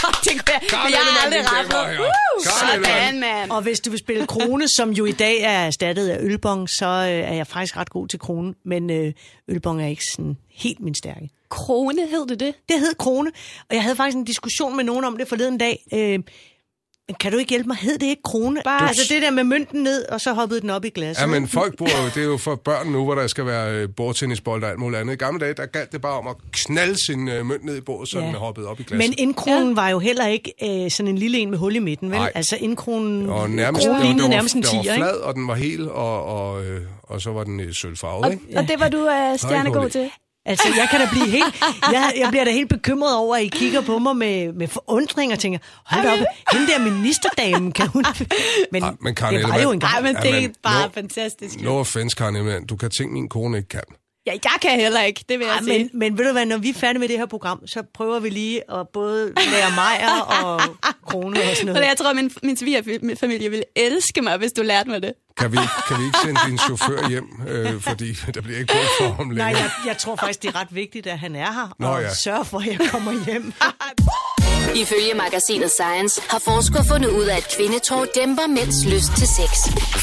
det 0.24 0.32
kunne 0.44 0.52
jeg, 0.52 0.60
men 0.84 0.92
jeg 0.92 1.00
har 1.00 1.24
aldrig 1.24 1.42
ramt. 1.52 2.44
Sådan, 2.44 3.20
mand. 3.20 3.50
Og 3.50 3.62
hvis 3.62 3.80
du 3.80 3.90
vil 3.90 3.98
spille 3.98 4.26
krone, 4.26 4.68
som 4.68 4.90
jo 4.90 5.04
i 5.04 5.12
dag 5.12 5.40
er 5.40 5.66
erstattet 5.66 6.08
af 6.08 6.18
ølbong, 6.20 6.68
så 6.68 6.86
øh, 6.86 7.30
er 7.30 7.34
jeg 7.34 7.46
faktisk 7.46 7.76
ret 7.76 7.90
god 7.90 8.08
til 8.08 8.18
krone. 8.18 8.54
Men 8.64 8.90
øh, 8.90 9.12
ølbong 9.48 9.82
er 9.82 9.86
ikke 9.86 10.04
sådan 10.16 10.36
helt 10.50 10.80
min 10.80 10.94
stærke. 10.94 11.30
Krone 11.48 12.06
hed 12.06 12.26
det 12.26 12.40
det? 12.40 12.54
Det 12.68 12.78
hed 12.78 12.94
krone, 12.94 13.30
og 13.68 13.74
jeg 13.74 13.82
havde 13.82 13.96
faktisk 13.96 14.16
en 14.16 14.24
diskussion 14.24 14.76
med 14.76 14.84
nogen 14.84 15.04
om 15.04 15.16
det 15.16 15.28
forleden 15.28 15.58
dag. 15.58 15.84
Øh, 15.94 16.18
men 17.08 17.14
kan 17.20 17.32
du 17.32 17.38
ikke 17.38 17.50
hjælpe 17.50 17.68
mig? 17.68 17.76
Hed 17.76 17.98
det 17.98 18.06
ikke 18.06 18.22
krone? 18.22 18.60
Bare, 18.64 18.88
altså 18.88 19.14
det 19.14 19.22
der 19.22 19.30
med 19.30 19.44
mønten 19.44 19.82
ned, 19.82 20.04
og 20.08 20.20
så 20.20 20.32
hoppede 20.32 20.60
den 20.60 20.70
op 20.70 20.84
i 20.84 20.88
glasset. 20.88 21.22
Ja, 21.22 21.26
men 21.26 21.48
folk 21.48 21.76
bruger 21.76 21.92
jo, 22.02 22.08
det 22.14 22.16
er 22.16 22.26
jo 22.26 22.36
for 22.36 22.54
børn 22.54 22.86
nu, 22.86 23.04
hvor 23.04 23.14
der 23.14 23.26
skal 23.26 23.46
være 23.46 23.74
øh, 23.74 23.88
bordtennisbold 23.96 24.64
og 24.64 24.70
alt 24.70 24.78
muligt 24.78 25.00
andet. 25.00 25.12
I 25.12 25.16
gamle 25.16 25.40
dage, 25.40 25.54
der 25.54 25.66
galt 25.66 25.92
det 25.92 26.00
bare 26.00 26.18
om 26.18 26.26
at 26.26 26.34
knalde 26.52 27.04
sin 27.06 27.28
øh, 27.28 27.46
mønt 27.46 27.64
ned 27.64 27.76
i 27.76 27.80
bordet, 27.80 28.08
så 28.08 28.18
Ja. 28.18 28.26
den 28.26 28.34
hoppede 28.34 28.66
op 28.68 28.80
i 28.80 28.82
glasset. 28.82 29.10
Men 29.10 29.14
indkronen 29.18 29.68
ja. 29.68 29.74
var 29.74 29.88
jo 29.88 29.98
heller 29.98 30.26
ikke 30.26 30.52
øh, 30.84 30.90
sådan 30.90 31.08
en 31.08 31.18
lille 31.18 31.38
en 31.38 31.50
med 31.50 31.58
hul 31.58 31.76
i 31.76 31.78
midten, 31.78 32.10
vel? 32.10 32.18
Nej. 32.18 32.32
Altså 32.34 32.56
indkronen, 32.60 33.28
og 33.30 33.50
nærmest, 33.50 33.86
kronen 33.86 33.94
det, 33.94 34.00
var, 34.00 34.06
lignede 34.06 34.22
det, 34.22 34.30
var, 34.30 34.36
nærmest 34.36 34.54
en 34.54 34.62
var 34.62 34.68
tiger, 34.70 34.80
ikke? 34.94 34.94
flad, 34.94 35.16
og 35.16 35.34
den 35.34 35.48
var 35.48 35.54
hel, 35.54 35.90
og, 35.90 36.24
og, 36.24 36.64
øh, 36.64 36.80
og 37.02 37.20
så 37.20 37.30
var 37.30 37.44
den 37.44 37.60
øh, 37.60 37.74
sølvfarvet, 37.74 38.24
Og, 38.24 38.32
ikke? 38.32 38.44
og 38.56 38.68
det 38.68 38.80
var 38.80 38.88
du 38.88 38.98
uh, 38.98 39.38
stjernegod 39.38 39.90
til. 39.90 40.10
Altså, 40.46 40.68
jeg 40.76 40.88
kan 40.90 41.00
da 41.00 41.08
blive 41.10 41.26
helt... 41.28 41.62
Jeg, 41.92 42.12
jeg 42.16 42.28
bliver 42.30 42.44
da 42.44 42.50
helt 42.50 42.68
bekymret 42.68 43.16
over, 43.16 43.36
at 43.36 43.42
I 43.42 43.48
kigger 43.48 43.80
på 43.80 43.98
mig 43.98 44.16
med, 44.16 44.52
med 44.52 44.68
forundring 44.68 45.32
og 45.32 45.38
tænker, 45.38 45.58
hold 45.84 46.06
op, 46.06 46.18
hende 46.52 46.66
der 46.72 46.78
ministerdame, 46.90 47.72
kan 47.72 47.86
hun... 47.88 48.04
Men, 48.72 48.82
Ej, 48.82 48.92
men 49.00 49.14
Karen 49.14 49.34
det 49.34 49.42
var 49.44 49.50
Ellemann- 49.54 49.62
jo 49.62 49.70
engang. 49.70 49.92
Nej, 49.92 50.12
men 50.12 50.22
det 50.22 50.44
er 50.44 50.48
bare 50.62 50.86
no- 50.86 50.90
fantastisk. 50.94 51.60
No 51.60 51.78
offense, 51.80 52.16
Karen 52.16 52.36
Ellemann. 52.36 52.66
Du 52.66 52.76
kan 52.76 52.90
tænke, 52.90 53.12
min 53.12 53.28
kone 53.28 53.56
ikke 53.56 53.68
kan. 53.68 53.80
Ja, 54.26 54.32
jeg 54.44 54.52
kan 54.62 54.80
heller 54.80 55.02
ikke, 55.02 55.24
det 55.28 55.38
vil 55.38 55.46
jeg 55.46 55.56
Ej, 55.56 55.62
sige. 55.62 55.78
men, 55.78 55.98
men 55.98 56.18
ved 56.18 56.24
du 56.26 56.32
hvad, 56.32 56.46
når 56.46 56.56
vi 56.58 56.68
er 56.68 56.74
færdige 56.74 56.98
med 57.00 57.08
det 57.08 57.18
her 57.18 57.26
program, 57.26 57.66
så 57.66 57.82
prøver 57.94 58.18
vi 58.20 58.28
lige 58.30 58.70
at 58.72 58.88
både 58.92 59.32
lære 59.36 59.70
Majer 59.76 60.20
og 60.20 60.60
Krone 61.08 61.40
og 61.40 61.56
sådan 61.56 61.68
Og 61.68 61.74
noget. 61.74 61.86
jeg 61.88 61.96
tror, 61.96 62.12
min, 62.12 62.30
min 62.42 62.56
svigerfamilie 62.56 63.50
ville 63.50 63.64
elske 63.76 64.22
mig, 64.22 64.36
hvis 64.36 64.52
du 64.52 64.62
lærte 64.62 64.90
mig 64.90 65.02
det. 65.02 65.12
Kan 65.36 65.52
vi, 65.52 65.58
kan 65.88 65.98
vi 66.00 66.04
ikke 66.04 66.18
sende 66.24 66.40
din 66.46 66.58
chauffør 66.58 67.08
hjem, 67.08 67.26
øh, 67.48 67.80
fordi 67.80 68.12
der 68.34 68.40
bliver 68.40 68.58
ikke 68.58 68.72
brug 68.72 68.82
for 69.08 69.14
ham 69.14 69.26
Nej, 69.26 69.34
længere? 69.34 69.62
jeg, 69.62 69.70
jeg 69.86 69.98
tror 69.98 70.16
faktisk, 70.16 70.42
det 70.42 70.48
er 70.48 70.60
ret 70.60 70.74
vigtigt, 70.74 71.06
at 71.06 71.18
han 71.18 71.36
er 71.36 71.52
her, 71.52 71.74
Nå, 71.78 71.86
og 71.86 72.02
ja. 72.02 72.14
sørger 72.14 72.42
for, 72.44 72.58
at 72.58 72.66
jeg 72.66 72.80
kommer 72.90 73.24
hjem. 73.26 73.52
Ifølge 74.82 75.14
magasinet 75.14 75.70
Science 75.70 76.20
har 76.32 76.38
forskere 76.38 76.84
fundet 76.92 77.10
ud 77.10 77.24
af, 77.24 77.36
at 77.36 77.54
kvindetår 77.56 78.06
dæmper 78.14 78.46
mænds 78.46 78.84
lyst 78.94 79.12
til 79.18 79.28
sex. 79.38 79.50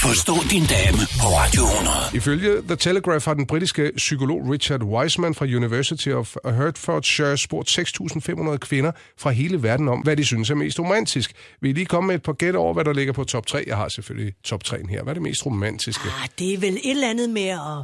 Forstå 0.06 0.34
din 0.52 0.66
dame 0.76 0.98
på 1.22 1.28
Radio 1.40 1.64
100. 1.64 1.96
Ifølge 2.14 2.62
The 2.62 2.76
Telegraph 2.76 3.26
har 3.26 3.34
den 3.34 3.46
britiske 3.46 3.92
psykolog 3.98 4.40
Richard 4.52 4.84
Wiseman 4.84 5.36
fra 5.36 5.46
University 5.46 6.10
of 6.10 6.36
Hertfordshire 6.46 7.38
spurgt 7.38 7.80
6.500 7.80 8.58
kvinder 8.58 8.92
fra 9.18 9.30
hele 9.30 9.64
verden 9.64 9.88
om, 9.88 10.00
hvad 10.00 10.18
de 10.18 10.26
synes 10.26 10.50
er 10.50 10.56
mest 10.56 10.80
romantisk. 10.80 11.34
Vil 11.62 11.70
I 11.70 11.74
lige 11.74 11.86
komme 11.86 12.08
med 12.08 12.16
et 12.16 12.24
par 12.24 12.34
gæt 12.34 12.56
over, 12.56 12.74
hvad 12.74 12.86
der 12.86 12.94
ligger 12.94 13.14
på 13.14 13.24
top 13.24 13.46
3? 13.48 13.64
Jeg 13.68 13.78
har 13.78 13.90
selvfølgelig 13.90 14.34
top 14.44 14.62
3'en 14.68 14.90
her. 14.90 15.04
Hvad 15.04 15.12
er 15.12 15.14
det 15.14 15.24
mest 15.24 15.46
romantiske? 15.46 16.04
Ah, 16.24 16.30
det 16.40 16.54
er 16.54 16.58
vel 16.58 16.74
et 16.74 16.92
eller 16.92 17.10
andet 17.10 17.30
med 17.30 17.48
at 17.48 17.84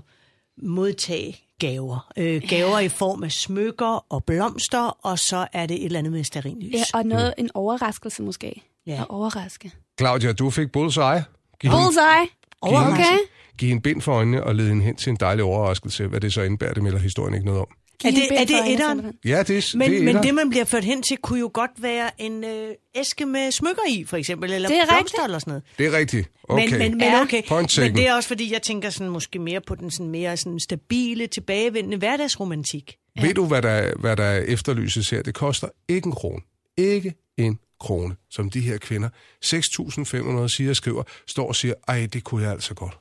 modtage 0.64 1.43
gaver. 1.60 2.12
Øh, 2.18 2.42
gaver 2.50 2.80
i 2.80 2.90
form 2.90 3.24
af 3.24 3.32
smykker 3.32 4.06
og 4.10 4.24
blomster, 4.24 4.98
og 5.06 5.20
så 5.20 5.48
er 5.54 5.66
det 5.66 5.76
et 5.76 5.86
eller 5.86 6.00
andet 6.00 6.14
med 6.14 6.24
stearinlys. 6.24 6.74
Ja, 6.74 6.84
og 6.94 7.06
noget, 7.06 7.34
en 7.38 7.50
overraskelse 7.54 8.24
måske. 8.24 8.62
Ja. 8.88 9.02
At 9.02 9.06
overraske. 9.10 9.72
Claudia, 10.00 10.34
du 10.34 10.50
fik 10.50 10.72
bullseye. 10.72 11.24
Giv 11.62 11.72
hende, 11.72 11.84
Bullseye. 11.84 12.28
Overraskelse. 12.62 13.12
Okay. 13.12 13.18
giv 13.58 13.68
hende 13.70 13.82
bind 13.82 14.02
for 14.02 14.14
øjnene 14.14 14.44
og 14.44 14.56
led 14.56 14.68
hende 14.70 14.84
hen 14.84 14.96
til 14.96 15.10
en 15.10 15.16
dejlig 15.16 15.44
overraskelse. 15.46 16.08
Hvad 16.08 16.22
det 16.22 16.34
så 16.34 16.42
indebærer, 16.42 16.74
det 16.74 16.84
melder 16.84 17.00
historien 17.00 17.34
ikke 17.34 17.46
noget 17.46 17.62
om. 17.62 17.68
Er 18.06 18.12
det, 18.12 18.42
er 18.42 18.46
det 18.46 18.72
etteren? 18.74 19.14
Ja, 19.26 19.44
det 19.44 19.58
er, 19.58 19.78
Men, 19.78 19.92
det 19.92 20.00
er 20.00 20.04
men 20.04 20.24
det, 20.24 20.34
man 20.36 20.50
bliver 20.50 20.66
ført 20.66 20.84
hen 20.84 21.04
til, 21.04 21.18
kunne 21.18 21.40
jo 21.40 21.52
godt 21.54 21.72
være 21.78 22.22
en 22.22 22.44
øh, 22.44 22.70
æske 22.96 23.26
med 23.26 23.52
smykker 23.52 23.82
i, 23.90 24.04
for 24.06 24.18
eksempel, 24.18 24.54
eller 24.54 24.70
Det 24.70 24.78
er 24.78 24.86
blomster 24.86 25.00
rigtigt. 25.00 25.24
eller 25.26 25.40
sådan 25.40 25.52
noget. 25.52 25.64
Det 25.78 25.86
er 25.86 25.98
rigtigt. 25.98 26.30
Okay. 26.44 26.70
Men, 26.70 26.80
men, 26.80 26.92
men 26.92 27.02
Ja. 27.02 27.22
okay. 27.22 27.42
Point. 27.48 27.78
Men 27.80 27.96
det 27.96 28.08
er 28.08 28.14
også 28.14 28.28
fordi, 28.28 28.54
jeg 28.54 28.62
tænker 28.62 28.90
sådan, 28.90 29.10
måske 29.12 29.40
mere 29.40 29.62
på 29.62 29.76
den 29.76 29.92
sådan 29.92 30.10
mere 30.12 30.38
sådan 30.38 30.60
stabile, 30.60 31.28
tilbagevendende 31.28 31.98
hverdagsromantik. 31.98 32.96
Ved 33.22 33.34
du, 33.34 33.46
hvad 33.46 33.62
der, 33.62 33.96
hvad 34.00 34.16
der 34.18 34.32
efterlyses 34.38 35.10
her? 35.10 35.22
Det 35.22 35.34
koster 35.34 35.68
ikke 35.88 36.06
en 36.08 36.12
krone. 36.12 36.42
Ikke 36.78 37.14
en 37.38 37.60
krone, 37.80 38.16
som 38.30 38.50
de 38.50 38.62
her 38.62 38.78
kvinder, 38.78 39.10
6.500 39.46 40.48
siger 40.48 40.70
og 40.70 40.76
skriver, 40.76 41.04
står 41.28 41.48
og 41.48 41.56
siger, 41.56 41.74
ej, 41.88 42.08
det 42.14 42.24
kunne 42.24 42.44
jeg 42.44 42.52
altså 42.52 42.74
godt. 42.74 42.98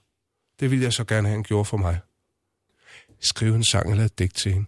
Det 0.60 0.70
ville 0.70 0.84
jeg 0.84 0.92
så 0.92 1.04
gerne 1.04 1.28
have, 1.28 1.36
han 1.36 1.42
gjorde 1.42 1.64
for 1.64 1.76
mig. 1.76 1.98
Skriv 3.20 3.54
en 3.54 3.64
sang 3.64 3.90
eller 3.90 4.04
et 4.04 4.18
digt 4.18 4.36
til 4.36 4.52
hende. 4.52 4.66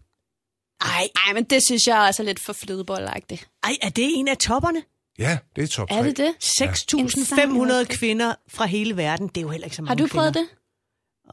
Ej, 0.85 1.09
Ej, 1.26 1.33
men 1.35 1.45
det 1.45 1.62
synes 1.67 1.87
jeg 1.87 1.99
også 1.99 2.23
er 2.23 2.25
lidt 2.25 2.41
for 2.41 2.53
flødebollagtigt. 2.53 3.49
ej, 3.62 3.76
er 3.83 3.88
det 3.88 4.05
en 4.19 4.29
af 4.29 4.37
topperne? 4.38 4.83
Ja, 5.19 5.38
det 5.57 5.64
er 5.64 5.69
top 5.69 5.88
3. 5.88 5.95
Er 5.97 6.03
det 6.03 6.17
det? 6.17 6.35
6.500 6.45 7.85
kvinder 7.97 8.35
fra 8.49 8.67
hele 8.67 8.97
verden. 8.97 9.29
Det 9.29 9.37
er 9.37 9.41
jo 9.43 9.49
heller 9.49 9.64
ikke 9.64 9.76
så 9.76 9.83
mange 9.83 9.88
Har 9.88 9.95
du 10.07 10.07
prøvet 10.12 10.33
kvinder. 10.35 10.49
det? 10.50 10.59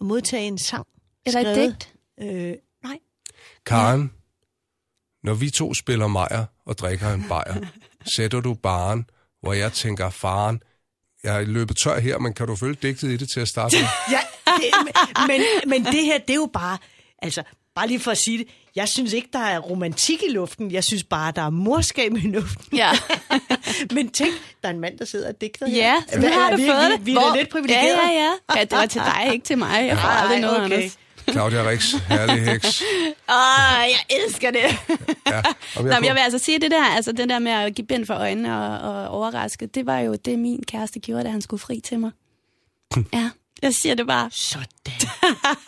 At 0.02 0.08
modtage 0.08 0.44
en 0.48 0.58
sang. 0.58 0.88
Eller 1.26 1.40
et 1.42 1.56
digt? 1.56 1.94
Øh, 2.22 2.54
nej. 2.84 2.98
Karen, 3.66 4.12
når 5.24 5.34
vi 5.34 5.50
to 5.50 5.74
spiller 5.74 6.08
mejer 6.08 6.46
og 6.66 6.78
drikker 6.78 7.14
en 7.14 7.26
bajer, 7.30 7.56
sætter 8.16 8.42
du 8.42 8.54
baren, 8.54 9.06
hvor 9.42 9.54
jeg 9.54 9.74
tænker, 9.74 10.10
faren, 10.10 10.64
jeg 11.24 11.36
er 11.42 11.46
løbet 11.46 11.78
tør 11.78 12.00
her, 12.00 12.18
men 12.18 12.34
kan 12.34 12.48
du 12.48 12.56
følge 12.56 12.78
digtet 12.82 13.12
i 13.12 13.18
det 13.18 13.30
til 13.30 13.40
at 13.40 13.48
starte 13.48 13.76
med? 13.78 13.88
Ja, 14.16 14.20
det, 14.58 14.94
men, 15.28 15.42
men 15.70 15.86
det 15.94 16.06
her, 16.06 16.18
det 16.18 16.30
er 16.30 16.36
jo 16.36 16.50
bare... 16.54 16.78
Altså, 17.22 17.44
bare 17.82 17.88
lige 17.88 18.00
for 18.00 18.12
at 18.12 18.18
sige 18.18 18.38
det, 18.38 18.48
jeg 18.76 18.88
synes 18.88 19.14
ikke, 19.14 19.30
der 19.34 19.40
er 19.40 19.60
romantik 19.60 20.24
i 20.30 20.32
luften. 20.32 20.72
Jeg 20.72 20.84
synes 20.84 21.04
bare, 21.04 21.32
der 21.36 21.42
er 21.42 21.50
morskab 21.50 22.12
i 22.14 22.20
luften. 22.20 22.78
Ja. 22.78 22.92
Men 23.96 24.10
tænk, 24.10 24.34
der 24.62 24.70
er 24.70 24.74
en 24.74 24.80
mand, 24.80 24.98
der 24.98 25.06
sidder 25.06 25.28
og 25.30 25.42
digter 25.42 25.68
her. 25.68 25.76
Ja, 25.78 25.96
så 26.14 26.20
Hvad 26.20 26.30
har 26.30 26.48
er 26.48 26.52
du 26.52 26.58
vi, 26.58 26.68
fået 26.68 26.92
vi, 26.92 26.96
det. 26.98 27.06
Vi 27.06 27.12
er 27.12 27.32
da 27.34 27.38
lidt 27.38 27.50
privilegerede. 27.50 27.88
Ja, 27.88 28.10
ja, 28.10 28.34
ja. 28.50 28.60
ja. 28.60 28.64
det 28.64 28.72
var 28.72 28.86
til 28.86 29.02
dig, 29.02 29.34
ikke 29.34 29.46
til 29.46 29.58
mig. 29.58 29.88
Jeg 29.88 29.98
får 29.98 30.08
aldrig 30.08 30.40
noget, 30.40 30.66
okay. 30.66 30.76
Anders. 30.76 30.98
Claudia 31.32 31.70
Rix, 31.70 31.92
herlig 32.08 32.46
heks. 32.46 32.84
Åh, 33.30 33.84
jeg 33.88 34.00
elsker 34.10 34.52
det. 34.52 34.96
Ja. 35.28 35.42
Nå, 35.76 35.82
men 35.84 36.06
jeg 36.06 36.14
vil 36.16 36.20
altså 36.20 36.38
sige, 36.40 36.60
det 36.60 36.72
der, 36.72 36.86
altså 36.86 37.12
det 37.12 37.30
der 37.30 37.40
med 37.40 37.52
at 37.52 37.76
give 37.76 37.88
bind 37.88 38.06
for 38.06 38.14
øjnene 38.14 38.58
og, 38.58 38.94
og 38.96 39.08
overraske, 39.08 39.66
det 39.66 39.86
var 39.86 40.00
jo 40.00 40.16
det, 40.16 40.40
min 40.40 40.64
kæreste 40.68 41.00
gjorde, 41.00 41.24
da 41.24 41.30
han 41.30 41.42
skulle 41.42 41.62
fri 41.62 41.80
til 41.80 42.00
mig. 42.00 42.12
Ja, 43.14 43.30
jeg 43.62 43.74
siger 43.74 43.96
det 43.96 44.08
bare. 44.08 44.30
Sådan. 44.32 44.66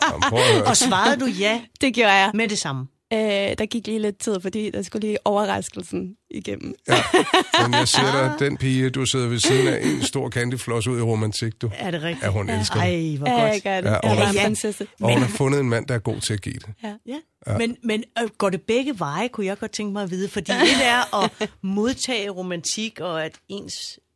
Jamen. 0.02 0.62
Og 0.66 0.76
svarede 0.76 1.20
du 1.20 1.26
ja 1.26 1.60
Det 1.80 1.94
gjorde 1.94 2.12
jeg. 2.12 2.30
med 2.34 2.48
det 2.48 2.58
samme? 2.58 2.86
Øh, 3.12 3.18
der 3.18 3.66
gik 3.66 3.86
lige 3.86 3.98
lidt 3.98 4.18
tid, 4.18 4.40
fordi 4.40 4.70
der 4.70 4.82
skulle 4.82 5.06
lige 5.06 5.18
overraskelsen 5.26 6.14
igennem. 6.30 6.74
Ja. 6.88 6.94
Men 7.62 7.74
jeg 7.74 7.88
siger 7.88 8.12
dig, 8.12 8.32
den 8.38 8.56
pige, 8.56 8.90
du 8.90 9.06
sidder 9.06 9.28
ved 9.28 9.38
siden 9.38 9.68
af, 9.68 9.80
en 9.82 10.02
stor 10.02 10.30
candyfloss 10.30 10.86
ud 10.86 10.98
i 10.98 11.02
romantik, 11.02 11.62
du. 11.62 11.70
Er 11.74 11.90
det 11.90 12.02
rigtigt? 12.02 12.24
Ja, 12.24 12.28
hun 12.30 12.50
elsker 12.50 12.80
det. 12.80 13.12
Ej, 13.12 13.16
hvor 13.18 13.28
Ja, 13.28 13.40
godt. 13.40 13.52
jeg 13.52 13.60
gør 13.62 13.80
det. 13.80 13.88
Ja, 13.88 13.92
Ja, 13.92 13.98
og 13.98 14.08
hun- 14.08 14.52
en 14.52 14.56
Ja. 14.64 14.84
Og 15.06 15.12
hun 15.12 15.22
har 15.22 15.28
fundet 15.28 15.60
en 15.60 15.68
mand, 15.68 15.86
der 15.86 15.94
er 15.94 15.98
god 15.98 16.20
til 16.20 16.32
at 16.34 16.40
give 16.40 16.54
det. 16.54 16.68
Ja. 16.82 16.92
Ja. 17.06 17.14
ja. 17.46 17.58
Men, 17.58 17.76
men 17.84 18.04
øh, 18.22 18.28
går 18.38 18.50
det 18.50 18.62
begge 18.62 18.98
veje, 18.98 19.28
kunne 19.28 19.46
jeg 19.46 19.58
godt 19.58 19.72
tænke 19.72 19.92
mig 19.92 20.02
at 20.02 20.10
vide. 20.10 20.28
Fordi 20.28 20.52
det 20.52 20.84
er 20.86 21.24
at 21.24 21.50
modtage 21.62 22.30
romantik, 22.30 23.00
og 23.00 23.24
at 23.24 23.32
ens 23.48 23.74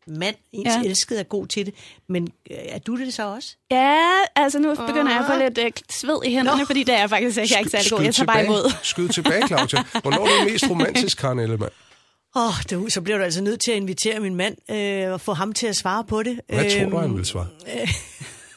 mand, 0.08 0.36
ens 0.52 0.66
Ja. 0.66 0.82
elskede 0.88 1.20
er 1.20 1.24
god 1.24 1.46
til 1.46 1.66
det. 1.66 1.74
Men 2.08 2.28
øh, 2.50 2.56
er 2.68 2.78
du 2.78 2.96
det 2.98 3.14
så 3.14 3.26
også? 3.34 3.56
Ja, 3.70 3.98
altså 4.36 4.58
nu 4.58 4.74
begynder 4.74 5.10
jeg 5.12 5.20
at 5.20 5.26
få 5.32 5.38
lidt 5.44 5.58
øh, 5.58 5.70
sved 5.90 6.18
i 6.24 6.34
hænderne, 6.34 6.58
Nå. 6.58 6.64
fordi 6.64 6.82
det 6.82 6.94
er 6.94 6.98
jeg 6.98 7.10
faktisk 7.10 7.38
ikke, 7.38 7.48
jeg 7.52 7.56
er 7.56 7.58
ikke 7.58 7.70
særlig 7.70 7.90
god. 7.90 8.02
Jeg 8.02 8.14
tager 8.14 8.26
bare 8.26 8.42
tilbage. 8.42 8.58
imod. 8.58 8.72
Skyd 8.82 9.08
tilbage, 9.08 9.46
Claudia. 9.46 9.84
Hvornår 10.02 10.26
er 10.26 10.44
du 10.44 10.50
mest 10.52 10.70
romantisk, 10.70 11.18
Karen 11.18 11.38
Ellemann? 11.38 11.72
Åh, 12.36 12.46
oh, 12.46 12.52
det, 12.70 12.92
så 12.92 13.00
bliver 13.00 13.18
du 13.18 13.24
altså 13.24 13.42
nødt 13.42 13.60
til 13.60 13.70
at 13.70 13.76
invitere 13.76 14.20
min 14.20 14.34
mand 14.34 14.56
øh, 14.74 15.12
og 15.12 15.20
få 15.20 15.32
ham 15.32 15.52
til 15.52 15.66
at 15.66 15.76
svare 15.76 16.04
på 16.04 16.22
det. 16.22 16.40
Hvad 16.48 16.70
tror 16.70 16.80
du, 16.80 16.96
Øhm, 16.96 16.96
han 16.96 17.16
vil 17.16 17.24
svare? 17.26 17.46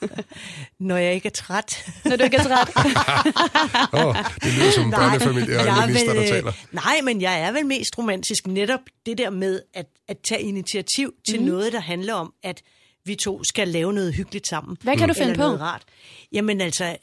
Når 0.79 0.97
jeg 0.97 1.13
ikke 1.13 1.25
er 1.25 1.31
træt. 1.31 1.85
Når 2.05 2.15
du 2.15 2.23
ikke 2.23 2.37
er 2.37 2.43
træt. 2.43 2.69
Åh, 3.93 4.05
oh, 4.05 4.15
det 4.43 4.53
lyder 4.53 4.71
som 4.71 4.85
en 4.85 4.91
børnefamilie 4.91 5.59
og 5.59 5.65
jeg 5.65 5.77
en 5.77 5.83
er 5.83 5.87
minister, 5.87 6.13
der 6.13 6.19
vel, 6.19 6.29
øh, 6.29 6.35
taler. 6.35 6.51
Nej, 6.71 7.01
men 7.03 7.21
jeg 7.21 7.41
er 7.41 7.51
vel 7.51 7.65
mest 7.65 7.97
romantisk 7.97 8.47
netop 8.47 8.79
det 9.05 9.17
der 9.17 9.29
med 9.29 9.61
at, 9.73 9.85
at 10.07 10.17
tage 10.19 10.41
initiativ 10.41 11.13
til 11.29 11.39
mm. 11.39 11.45
noget, 11.45 11.73
der 11.73 11.79
handler 11.79 12.13
om, 12.13 12.33
at 12.43 12.61
vi 13.05 13.15
to 13.15 13.43
skal 13.43 13.67
lave 13.67 13.93
noget 13.93 14.13
hyggeligt 14.13 14.47
sammen. 14.47 14.77
Hvad 14.81 14.97
kan 14.97 15.07
du 15.07 15.13
finde 15.13 15.35
på? 15.35 15.43
Rart. 15.43 15.83
Jamen 16.31 16.61
altså, 16.61 16.97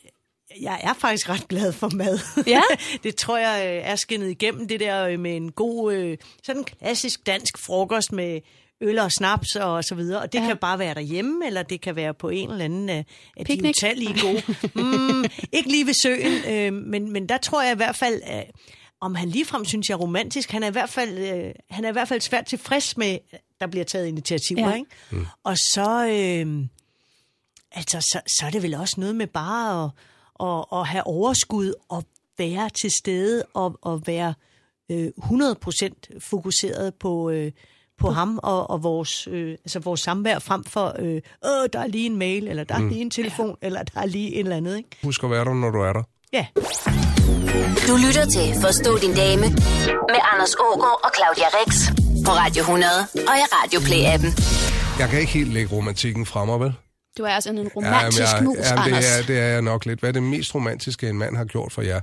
jeg 0.61 0.81
er 0.83 0.95
faktisk 0.95 1.28
ret 1.28 1.49
glad 1.49 1.73
for 1.73 1.90
mad. 1.95 2.19
Ja? 2.47 2.62
det 3.05 3.17
tror 3.17 3.38
jeg 3.38 3.67
øh, 3.67 3.90
er 3.90 3.97
skinnet 3.97 4.31
igennem 4.31 4.69
det 4.69 4.81
der 4.81 5.07
øh, 5.07 5.21
med 5.21 5.37
en 5.37 5.52
god, 5.52 6.17
sådan 6.43 6.64
klassisk 6.64 7.26
dansk 7.26 7.59
frokost 7.59 8.12
med 8.12 8.40
øl 8.80 8.99
og 8.99 9.12
snaps 9.12 9.56
og 9.56 9.85
så 9.85 9.94
videre. 9.94 10.20
Og 10.23 10.32
det 10.32 10.38
Ja. 10.40 10.47
kan 10.47 10.56
bare 10.56 10.78
være 10.78 10.94
derhjemme, 10.94 11.47
eller 11.47 11.62
det 11.62 11.80
kan 11.80 11.97
være 11.97 12.14
på 12.14 12.28
en 12.28 12.50
eller 12.50 12.64
anden 12.64 12.88
af, 12.88 13.06
af 13.37 13.44
de 13.44 13.52
Picnic. 13.52 13.76
utallige 13.76 14.20
gode. 14.20 14.42
Mm, 14.75 15.25
ikke 15.52 15.68
lige 15.70 15.87
ved 15.87 15.94
søen, 16.02 16.52
øh, 16.54 16.73
men, 16.82 17.12
men 17.12 17.28
der 17.28 17.38
tror 17.38 17.62
jeg 17.62 17.73
i 17.73 17.76
hvert 17.76 17.97
fald, 17.97 18.23
øh, 18.35 18.42
om 19.00 19.14
han 19.14 19.28
ligefrem 19.28 19.64
synes 19.64 19.88
jeg 19.88 19.94
er 19.94 19.99
romantisk, 19.99 20.50
han 20.50 20.62
er 20.62 20.68
i 20.68 20.73
hvert 20.73 20.88
fald, 20.90 21.18
øh, 21.18 21.52
han 21.70 21.85
er 21.85 21.88
i 21.88 21.92
hvert 21.92 22.08
fald 22.08 22.20
svært 22.20 22.47
tilfreds 22.47 22.97
med, 22.97 23.18
der 23.61 23.66
bliver 23.66 23.85
taget 23.85 24.06
initiativer. 24.06 24.68
Ja. 24.68 24.75
Ikke? 24.75 24.90
Mm. 25.11 25.26
Og 25.44 25.56
så, 25.56 26.06
øh, 26.06 26.64
altså, 27.73 28.00
så, 28.00 28.20
så 28.38 28.47
er 28.47 28.50
det 28.50 28.62
vel 28.62 28.75
også 28.75 28.94
noget 28.99 29.16
med 29.16 29.26
bare 29.26 29.85
at, 29.85 29.90
at, 30.49 30.64
at 30.80 30.87
have 30.87 31.06
overskud 31.06 31.75
og 31.88 32.04
være 32.38 32.70
til 32.70 32.90
stede 32.90 33.44
og, 33.54 33.78
og 33.82 34.02
være 34.06 34.35
øh, 34.90 35.08
100% 35.18 36.18
fokuseret 36.18 36.94
på, 36.94 37.30
øh, 37.30 37.52
på 37.99 38.11
ham 38.11 38.38
og, 38.43 38.71
og 38.71 38.83
vores, 38.83 39.28
øh, 39.31 39.50
altså 39.50 39.78
vores 39.78 40.00
samvær 40.00 40.38
frem 40.38 40.64
for, 40.64 40.95
øh, 40.99 41.21
Åh, 41.45 41.67
der 41.73 41.81
er 41.81 41.87
lige 41.87 42.07
en 42.07 42.17
mail, 42.17 42.49
eller 42.49 42.64
der 42.64 42.75
er 42.75 42.88
lige 42.88 43.00
en 43.00 43.11
telefon, 43.11 43.57
eller 43.62 43.83
der 43.83 44.00
er 44.00 44.07
lige 44.07 44.35
et 44.35 44.40
eller 44.40 44.57
andet. 44.57 44.76
Ikke? 44.76 44.88
Husk 45.02 45.25
at 45.25 45.31
være 45.31 45.45
der, 45.45 45.55
når 45.55 45.71
du 45.71 45.78
er 45.78 45.93
der. 45.93 46.02
Ja. 46.33 46.47
Du 47.88 47.97
lytter 48.07 48.25
til 48.35 48.47
Forstå 48.62 48.99
din 48.99 49.14
dame 49.14 49.47
med 50.12 50.21
Anders 50.33 50.55
Ågaard 50.55 51.00
og 51.05 51.11
Claudia 51.17 51.49
Rex 51.59 51.73
på 52.26 52.31
Radio 52.31 52.61
100 52.61 52.93
og 53.14 53.35
i 53.43 53.45
Radio 53.57 53.78
Play-appen. 53.81 54.31
Jeg 55.00 55.09
kan 55.09 55.21
ikke 55.21 55.33
helt 55.33 55.52
lægge 55.52 55.76
romantikken 55.76 56.26
fra 56.26 56.45
mig, 56.45 56.61
vel? 56.61 56.75
Du 57.19 57.23
er 57.23 57.40
sådan 57.40 57.59
en 57.59 57.69
romantisk 57.76 58.21
jeg, 58.35 58.45
mus, 58.45 58.57
jamen, 58.59 58.85
det, 58.85 58.90
Anders. 58.90 59.19
er, 59.19 59.23
det 59.23 59.38
er 59.38 59.47
jeg 59.47 59.62
nok 59.62 59.87
lidt. 59.87 60.00
Hvad 60.00 60.09
er 60.09 60.12
det 60.12 60.23
mest 60.23 60.55
romantiske, 60.55 61.09
en 61.09 61.19
mand 61.19 61.37
har 61.37 61.45
gjort 61.45 61.73
for 61.73 61.83
jer? 61.83 62.00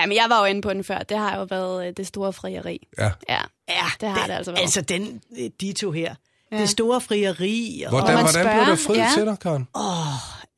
Ja, 0.00 0.06
men 0.06 0.16
jeg 0.16 0.26
var 0.28 0.38
jo 0.40 0.44
inde 0.44 0.62
på 0.62 0.72
den 0.72 0.84
før. 0.84 0.98
Det 0.98 1.18
har 1.18 1.38
jo 1.38 1.44
været 1.50 1.86
øh, 1.88 1.92
det 1.96 2.06
store 2.06 2.32
frieri. 2.32 2.86
Ja. 2.98 3.10
Ja, 3.28 3.38
Ja, 3.68 3.84
det 4.00 4.08
har 4.08 4.26
det 4.26 4.32
altså 4.34 4.52
været. 4.52 4.62
Altså 4.62 4.80
den, 4.80 5.20
øh, 5.38 5.50
de 5.60 5.72
to 5.72 5.90
her. 5.90 6.14
Ja. 6.52 6.60
Det 6.60 6.68
store 6.68 7.00
frieri. 7.00 7.82
Og, 7.86 7.90
Hvordan, 7.90 8.14
man 8.14 8.24
hvordan 8.24 8.32
blev 8.34 8.42
spørger, 8.44 8.66
der 8.66 8.76
frid 8.76 8.96
ja. 8.96 9.08
til 9.14 9.26
dig, 9.26 9.38
Karen? 9.38 9.66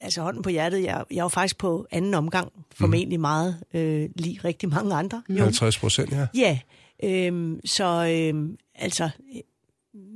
altså 0.01 0.23
hånden 0.23 0.43
på 0.43 0.51
hjertet, 0.51 0.83
jeg, 0.83 1.05
jeg 1.11 1.23
jo 1.23 1.29
faktisk 1.29 1.59
på 1.59 1.87
anden 1.91 2.15
omgang, 2.15 2.53
formentlig 2.75 3.19
Mm. 3.19 3.21
meget 3.21 3.57
øh, 3.75 4.09
lige 4.17 4.41
rigtig 4.45 4.69
mange 4.69 4.95
andre. 4.95 5.23
Jo. 5.29 5.43
50 5.43 5.79
procent, 5.79 6.13
ja. 6.13 6.27
Ja, 6.35 6.59
øhm, 7.05 7.61
så 7.65 7.85
øhm, 7.85 8.57
altså, 8.75 9.05
øh, 9.05 9.41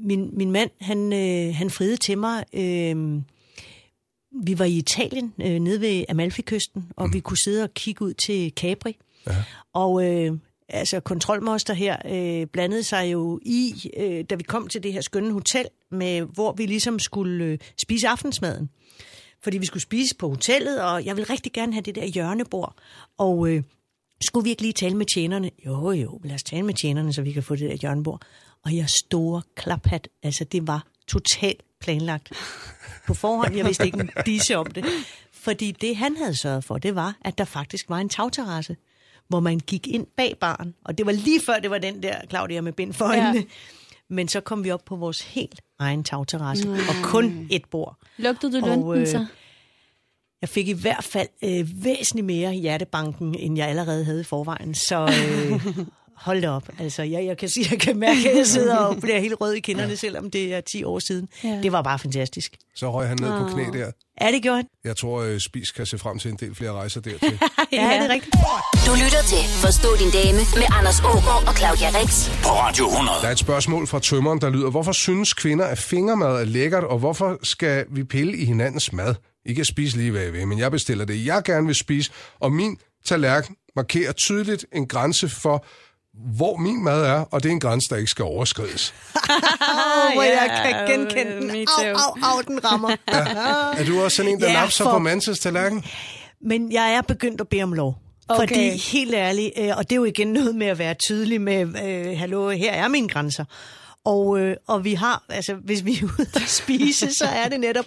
min, 0.05 0.31
min 0.37 0.51
mand, 0.51 0.71
han, 0.81 1.13
øh, 1.13 1.55
han 1.55 1.71
friede 1.71 1.97
til 1.97 2.19
mig. 2.19 2.45
Øhm, 2.53 3.25
vi 4.45 4.59
var 4.59 4.65
i 4.65 4.77
Italien, 4.77 5.35
øh, 5.43 5.59
nede 5.59 5.81
ved 5.81 6.05
Amalfi-kysten, 6.09 6.89
og 6.97 7.07
mm. 7.07 7.13
vi 7.15 7.21
kunne 7.21 7.39
sidde 7.45 7.63
og 7.63 7.75
kigge 7.75 8.05
ud 8.05 8.15
til 8.15 8.53
Capri. 8.57 8.97
Ja. 9.27 9.45
Og 9.73 10.05
øh, 10.05 10.39
altså, 10.69 11.01
kontrolmoster 11.01 11.75
her 11.75 11.97
øh, 12.05 12.47
blandede 12.47 12.83
sig 12.83 13.13
jo 13.13 13.41
i, 13.43 13.91
øh, 13.97 14.25
da 14.31 14.35
vi 14.35 14.43
kom 14.43 14.69
til 14.69 14.83
det 14.83 14.93
her 14.93 15.01
skønne 15.01 15.33
hotel, 15.33 15.69
med, 15.91 16.21
hvor 16.21 16.53
vi 16.53 16.67
ligesom 16.67 16.99
skulle 16.99 17.45
øh, 17.45 17.59
spise 17.79 18.09
aftensmaden. 18.09 18.71
Fordi 19.43 19.59
vi 19.59 19.67
skulle 19.67 19.83
spise 19.83 20.17
på 20.17 20.29
hotellet, 20.29 20.83
og 20.83 21.05
jeg 21.05 21.17
ville 21.17 21.33
rigtig 21.33 21.53
gerne 21.53 21.73
have 21.73 21.83
det 21.83 21.95
der 21.95 22.05
hjørnebord. 22.05 22.75
Og 23.19 23.49
øh, 23.49 23.63
skulle 24.25 24.45
vi 24.45 24.51
ikke 24.51 24.63
lige 24.63 24.73
tale 24.73 24.97
med 24.97 25.07
tjenerne? 25.15 25.51
Jo, 25.67 25.91
jo, 25.91 26.21
lad 26.25 26.35
os 26.35 26.43
tale 26.43 26.63
med 26.63 26.75
tjenerne, 26.75 27.13
så 27.13 27.23
vi 27.23 27.33
kan 27.33 27.43
få 27.43 27.57
det 27.57 27.71
der 27.71 27.77
hjørnebord. 27.77 28.23
Og 28.65 28.77
jeg 28.77 28.89
store 28.89 29.43
klaphat, 29.55 30.09
altså 30.23 30.45
det 30.45 30.67
var 30.67 30.87
totalt 31.07 31.63
planlagt 31.81 32.33
på 33.07 33.15
forhånd. 33.15 33.57
Jeg 33.57 33.67
vidste 33.67 33.87
ikke 33.87 34.01
en 34.01 34.11
disse 34.27 34.57
om 34.57 34.67
det. 34.67 34.85
Fordi 35.33 35.73
det, 35.73 35.97
han 35.97 36.17
havde 36.17 36.37
sørget 36.37 36.65
for, 36.65 36.79
det 36.79 36.95
var, 36.95 37.17
at 37.21 37.39
der 37.39 37.45
faktisk 37.45 37.89
var 37.89 37.99
en 37.99 38.09
tagterrasse, 38.09 38.77
hvor 39.29 39.41
man 39.41 39.59
gik 39.59 39.87
ind 39.87 40.07
bag 40.17 40.37
baren. 40.41 40.75
Og 40.85 40.99
det 40.99 41.07
var 41.07 41.13
lige 41.13 41.41
før, 41.47 41.59
det 41.59 41.71
var 41.71 41.79
den 41.79 42.03
der, 42.03 42.17
Claudia, 42.29 42.61
med 42.61 42.73
bind 42.73 42.93
for 42.93 43.05
øjnene. 43.05 43.39
Ja. 43.39 43.43
Men 44.09 44.29
så 44.29 44.41
kom 44.41 44.65
vi 44.65 44.71
op 44.71 44.85
på 44.85 44.97
vores 44.97 45.21
helt 45.21 45.61
egen 45.79 46.05
tagterrasse, 46.05 46.71
og 46.71 46.95
kun 47.03 47.47
et 47.51 47.65
bord. 47.71 47.97
Lugtede 48.17 48.61
du 48.61 48.67
lunten 48.67 49.01
øh, 49.01 49.07
så? 49.07 49.27
Jeg 50.41 50.49
fik 50.49 50.69
i 50.69 50.73
hvert 50.73 51.05
fald 51.05 51.29
øh, 51.45 51.85
væsentligt 51.85 52.27
mere 52.27 52.57
i 52.57 52.61
hjertebanken, 52.61 53.35
end 53.35 53.57
jeg 53.59 53.69
allerede 53.69 54.05
havde 54.05 54.21
i 54.21 54.25
forvejen. 54.25 54.75
Så 54.75 55.03
øh, 55.03 55.67
hold 56.17 56.43
da 56.43 56.51
op. 56.51 56.69
Altså, 56.79 57.03
jeg, 57.03 57.25
jeg, 57.25 57.39
kan, 57.39 57.49
sige, 57.49 57.67
jeg 57.71 57.81
kan 57.81 57.99
mærke, 57.99 58.31
at 58.31 58.37
jeg 58.37 58.47
sidder 58.47 58.77
og 58.77 58.97
bliver 59.01 59.21
helt 59.21 59.35
rød 59.41 59.53
i 59.53 59.61
kinderne, 59.61 59.97
selvom 59.97 60.31
det 60.31 60.55
er 60.55 60.61
10 60.61 60.85
år 60.85 60.99
siden. 60.99 61.29
Ja. 61.45 61.49
Det 61.63 61.73
var 61.73 61.83
bare 61.83 61.99
fantastisk. 61.99 62.57
Så 62.75 62.93
røg 62.93 63.09
han 63.09 63.19
ned 63.21 63.31
på 63.39 63.45
knæ 63.55 63.79
der. 63.79 63.91
Er 64.17 64.31
det 64.31 64.43
gjort? 64.43 64.65
Jeg 64.85 64.97
tror, 64.97 65.23
øh, 65.23 65.41
Spis 65.41 65.71
kan 65.71 65.87
se 65.87 65.99
frem 65.99 66.19
til 66.19 66.31
en 66.31 66.37
del 66.37 66.55
flere 66.55 66.73
rejser 66.73 67.01
dertil. 67.01 67.39
Ja, 67.73 67.83
ja. 67.83 67.97
er 67.97 68.01
det 68.01 68.11
rigtigt? 68.11 68.35
Du 68.87 68.93
lytter 69.05 69.23
til 69.29 69.39
Forstå 69.65 69.89
din 69.99 70.11
dame 70.11 70.39
med 70.39 70.67
Anders 70.79 71.01
Ågaard 71.01 71.49
og 71.49 71.55
Claudia 71.57 71.89
Rex. 72.01 72.31
På 72.43 72.49
Radio 72.49 72.87
100. 72.87 73.19
Der 73.23 73.29
er 73.29 73.33
et 73.33 73.39
spørgsmål 73.39 73.87
fra 73.87 74.01
tømmeren, 74.01 74.41
der 74.41 74.51
lyder, 74.51 74.71
hvorfor 74.71 74.93
synes 74.93 75.35
kvinder, 75.35 75.65
at 75.65 75.79
fingermad 75.79 76.41
er 76.41 76.45
lækkert, 76.45 76.85
og 76.85 76.99
hvorfor 76.99 77.39
skal 77.43 77.85
vi 77.91 78.05
pille 78.05 78.37
i 78.37 78.45
hinandens 78.45 78.93
mad? 78.93 79.15
I 79.47 79.55
kan 79.55 79.65
spise 79.65 79.97
lige 79.97 80.11
hvad 80.11 80.27
I 80.27 80.31
vil, 80.31 80.47
men 80.49 80.59
jeg 80.59 80.71
bestiller 80.71 81.05
det, 81.05 81.27
jeg 81.27 81.43
gerne 81.45 81.67
vil 81.67 81.75
spise, 81.75 82.11
og 82.41 82.53
min 82.53 82.77
tallerken 83.05 83.57
markerer 83.77 84.13
tydeligt 84.13 84.67
en 84.73 84.87
grænse 84.89 85.29
for, 85.29 85.67
hvor 86.37 86.57
min 86.57 86.85
mad 86.85 87.05
er, 87.05 87.21
og 87.31 87.43
det 87.43 87.49
er 87.49 87.53
en 87.53 87.61
grænse, 87.61 87.87
der 87.91 87.97
ikke 87.97 88.11
skal 88.11 88.25
overskrides. 88.25 88.95
Åh, 89.15 90.13
hvor 90.15 90.23
ja, 90.23 90.43
jeg 90.43 90.65
kan 90.87 90.99
genkende 90.99 91.33
den. 91.41 91.51
Au, 91.79 91.85
au, 91.85 92.35
au, 92.37 92.41
den 92.49 92.65
rammer. 92.65 92.97
Er 93.07 93.85
du 93.87 94.03
også 94.03 94.17
sådan 94.17 94.33
en, 94.33 94.41
der 94.41 94.47
Ja, 94.47 94.53
napser 94.53 94.85
for- 94.85 94.91
på 94.93 94.99
mandsens 94.99 95.39
tallerken? 95.39 95.85
Men 96.41 96.73
jeg 96.73 96.93
er 96.95 97.01
begyndt 97.03 97.41
at 97.41 97.49
bede 97.49 97.63
om 97.63 97.73
lov. 97.73 97.99
Okay. 98.29 98.41
Fordi 98.41 98.77
helt 98.93 99.15
ærligt, 99.15 99.51
øh, 99.59 99.71
og 99.77 99.85
det 99.91 99.93
er 99.93 99.97
jo 99.97 100.05
igen 100.05 100.29
noget 100.29 100.55
med 100.55 100.67
at 100.67 100.79
være 100.79 100.95
tydelig 100.95 101.41
med, 101.41 101.61
øh, 101.85 102.19
hallo, 102.19 102.51
her 102.51 102.73
er 102.73 102.89
mine 102.89 103.09
grænser. 103.09 103.45
Og, 104.05 104.39
øh, 104.41 104.57
og 104.69 104.85
vi 104.85 104.95
har, 104.95 105.23
altså 105.29 105.55
hvis 105.55 105.85
vi 105.85 105.93
er 105.99 106.05
ude 106.05 106.27
at 106.35 106.43
spise, 106.49 107.15
så 107.15 107.25
er 107.25 107.49
det 107.49 107.61
netop, 107.61 107.85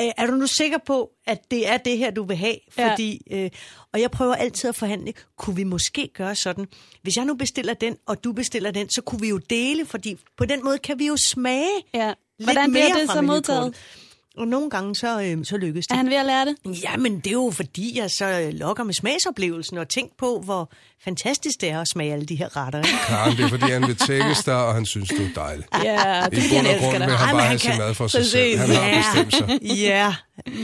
øh, 0.00 0.10
er 0.16 0.26
du 0.26 0.32
nu 0.32 0.46
sikker 0.46 0.78
på, 0.86 1.10
at 1.26 1.50
det 1.50 1.68
er 1.68 1.76
det 1.76 1.98
her, 1.98 2.10
du 2.10 2.24
vil 2.24 2.36
have? 2.36 2.56
Ja. 2.78 2.90
Fordi, 2.90 3.22
øh, 3.30 3.50
og 3.92 4.00
jeg 4.00 4.10
prøver 4.10 4.34
altid 4.34 4.68
at 4.68 4.76
forhandle, 4.76 5.12
kunne 5.38 5.56
vi 5.56 5.64
måske 5.64 6.10
gøre 6.14 6.34
sådan, 6.34 6.66
hvis 7.02 7.16
jeg 7.16 7.24
nu 7.24 7.34
bestiller 7.34 7.74
den, 7.74 7.96
og 8.06 8.24
du 8.24 8.32
bestiller 8.32 8.70
den, 8.70 8.90
så 8.90 9.02
kunne 9.02 9.20
vi 9.20 9.28
jo 9.28 9.38
dele, 9.38 9.86
fordi 9.86 10.18
på 10.36 10.44
den 10.44 10.64
måde 10.64 10.78
kan 10.78 10.98
vi 10.98 11.06
jo 11.06 11.16
smage 11.16 11.70
Ja. 11.94 12.06
lidt 12.06 12.16
Hvordan 12.50 12.70
bliver 12.70 12.88
mere 12.88 13.00
det 13.00 13.06
fra 13.08 13.14
så 13.14 13.22
modtaget? 13.22 13.76
Og 14.38 14.48
nogle 14.48 14.70
gange 14.70 14.94
så, 14.96 15.20
øh, 15.22 15.44
så 15.44 15.56
lykkes 15.56 15.86
det. 15.86 15.92
Er 15.92 15.96
han 15.96 16.10
ved 16.10 16.16
at 16.16 16.26
lære 16.26 16.44
det? 16.44 16.82
Ja, 16.84 16.96
men 16.96 17.16
det 17.16 17.26
er 17.26 17.32
jo 17.32 17.50
fordi, 17.54 17.98
jeg 17.98 18.10
så 18.10 18.50
lokker 18.52 18.84
med 18.84 18.94
smagsoplevelsen 18.94 19.78
og 19.78 19.88
tænk 19.88 20.10
på, 20.18 20.40
hvor 20.44 20.70
fantastisk 21.04 21.60
det 21.60 21.70
er 21.70 21.80
at 21.80 21.88
smage 21.88 22.12
alle 22.12 22.26
de 22.26 22.34
her 22.36 22.56
retter. 22.56 22.78
Ikke? 22.78 22.90
Karen, 23.06 23.36
det 23.36 23.44
er 23.44 23.48
fordi, 23.48 23.70
han 23.72 23.86
vil 23.86 23.96
tækkes 23.96 24.44
dig, 24.44 24.64
og 24.66 24.74
han 24.74 24.86
synes, 24.86 25.08
du 25.08 25.14
er 25.22 25.28
dejlig. 25.34 25.64
Ja, 25.84 26.26
I 26.26 26.30
bund 26.30 26.66
og 26.66 26.80
grund 26.80 26.92
vil 26.92 27.02
han 27.02 27.10
Ej, 27.10 27.32
bare 27.32 27.40
han 27.40 27.46
have 27.48 27.58
sin 27.58 27.70
kan- 27.70 27.78
mad 27.78 27.94
for 27.94 28.06
sig 28.06 28.18
Præcis. 28.18 28.32
selv. 28.32 28.58
Han 28.58 28.70
har 28.70 29.02
bestemt 29.14 29.34
sig. 29.34 29.60
ja, 29.76 30.14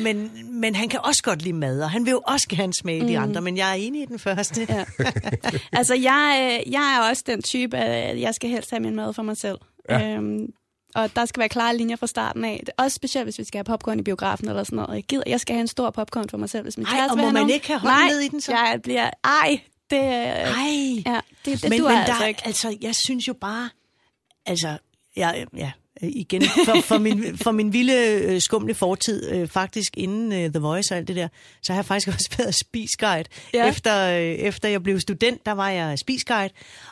men, 0.03 0.31
men 0.61 0.75
han 0.75 0.89
kan 0.89 1.01
også 1.05 1.23
godt 1.23 1.43
lide 1.43 1.55
mad, 1.57 1.81
og 1.83 1.91
han 1.91 2.05
vil 2.05 2.11
jo 2.11 2.21
også 2.27 2.47
gerne 2.49 2.75
smage 2.75 3.01
mm. 3.03 3.07
de 3.09 3.19
andre, 3.19 3.41
men 3.41 3.57
jeg 3.57 3.71
er 3.71 3.75
enig 3.75 4.03
i 4.03 4.07
den 4.07 4.19
første. 4.19 4.67
Ja. 4.69 4.85
altså, 5.73 5.95
jeg, 5.95 6.61
øh, 6.67 6.73
jeg 6.73 6.97
er 7.05 7.11
også 7.11 7.23
den 7.27 7.43
type, 7.43 7.77
at 7.77 8.21
jeg 8.21 8.35
skal 8.35 8.51
helst 8.51 8.71
have 8.71 8.81
min 8.81 8.97
mad 8.97 9.13
for 9.13 9.23
mig 9.23 9.37
selv. 9.37 9.59
Ja. 9.91 10.09
Øhm, 10.11 10.39
og 10.95 11.17
der 11.17 11.25
skal 11.25 11.41
være 11.41 11.49
klare 11.49 11.77
linjer 11.77 11.97
fra 11.97 12.07
starten 12.07 12.45
af. 12.45 12.63
Det 12.67 12.73
er 12.79 12.83
også 12.83 12.95
specielt, 12.95 13.27
hvis 13.27 13.39
vi 13.39 13.45
skal 13.45 13.59
have 13.59 13.65
popcorn 13.65 13.99
i 13.99 14.03
biografen 14.03 14.49
eller 14.49 14.65
sådan 14.65 14.77
noget. 14.77 14.95
Jeg, 14.95 15.03
gider, 15.03 15.23
jeg 15.27 15.41
skal 15.41 15.55
have 15.55 15.61
en 15.61 15.69
stor 15.69 15.91
popcorn 15.91 16.29
for 16.29 16.39
mig 16.39 16.51
selv, 16.51 16.63
hvis 16.63 16.77
min 16.77 16.87
kæreste 16.87 17.13
og 17.13 17.19
må 17.19 17.25
man 17.25 17.35
nogen. 17.35 17.51
ikke 17.51 17.67
have 17.67 17.81
hånden 17.81 18.07
ned 18.09 18.21
i 18.21 18.29
den 18.29 18.41
så? 18.41 18.53
jeg 18.53 18.81
bliver... 18.83 19.11
Ej, 19.25 19.61
det, 19.91 19.99
Ej. 19.99 21.03
ja, 21.07 21.21
det, 21.45 21.63
det 21.63 21.71
men, 21.71 21.81
duer 21.81 21.89
men 21.89 21.99
altså 21.99 22.15
der, 22.21 22.27
ikke. 22.27 22.43
altså, 22.45 22.77
jeg 22.81 22.95
synes 22.95 23.29
jo 23.29 23.33
bare, 23.33 23.71
altså, 24.47 24.79
jeg, 25.17 25.47
ja, 25.57 25.73
øh, 26.03 26.09
igen, 26.13 26.43
for, 26.65 26.81
for, 26.81 26.99
min, 26.99 27.39
for 27.39 27.51
min 27.51 27.73
vilde 27.73 28.23
øh, 28.23 28.41
skumle 28.41 28.75
fortid, 28.75 29.31
øh, 29.31 29.49
faktisk 29.49 29.97
inden 29.97 30.33
øh, 30.33 30.51
The 30.51 30.59
Voice 30.59 30.95
og 30.95 30.99
alt 30.99 31.09
det 31.09 31.17
der, 31.17 31.29
så 31.63 31.73
har 31.73 31.79
jeg 31.79 31.85
faktisk 31.85 32.09
også 32.15 32.31
været 32.39 32.55
spisguide. 32.55 33.25
Ja. 33.55 33.69
Efter, 33.69 34.11
øh, 34.11 34.23
efter 34.23 34.69
jeg 34.69 34.83
blev 34.83 35.01
student, 35.01 35.47
der 35.47 35.53
var 35.53 35.71
jeg 35.71 35.99
spisguide, 35.99 36.51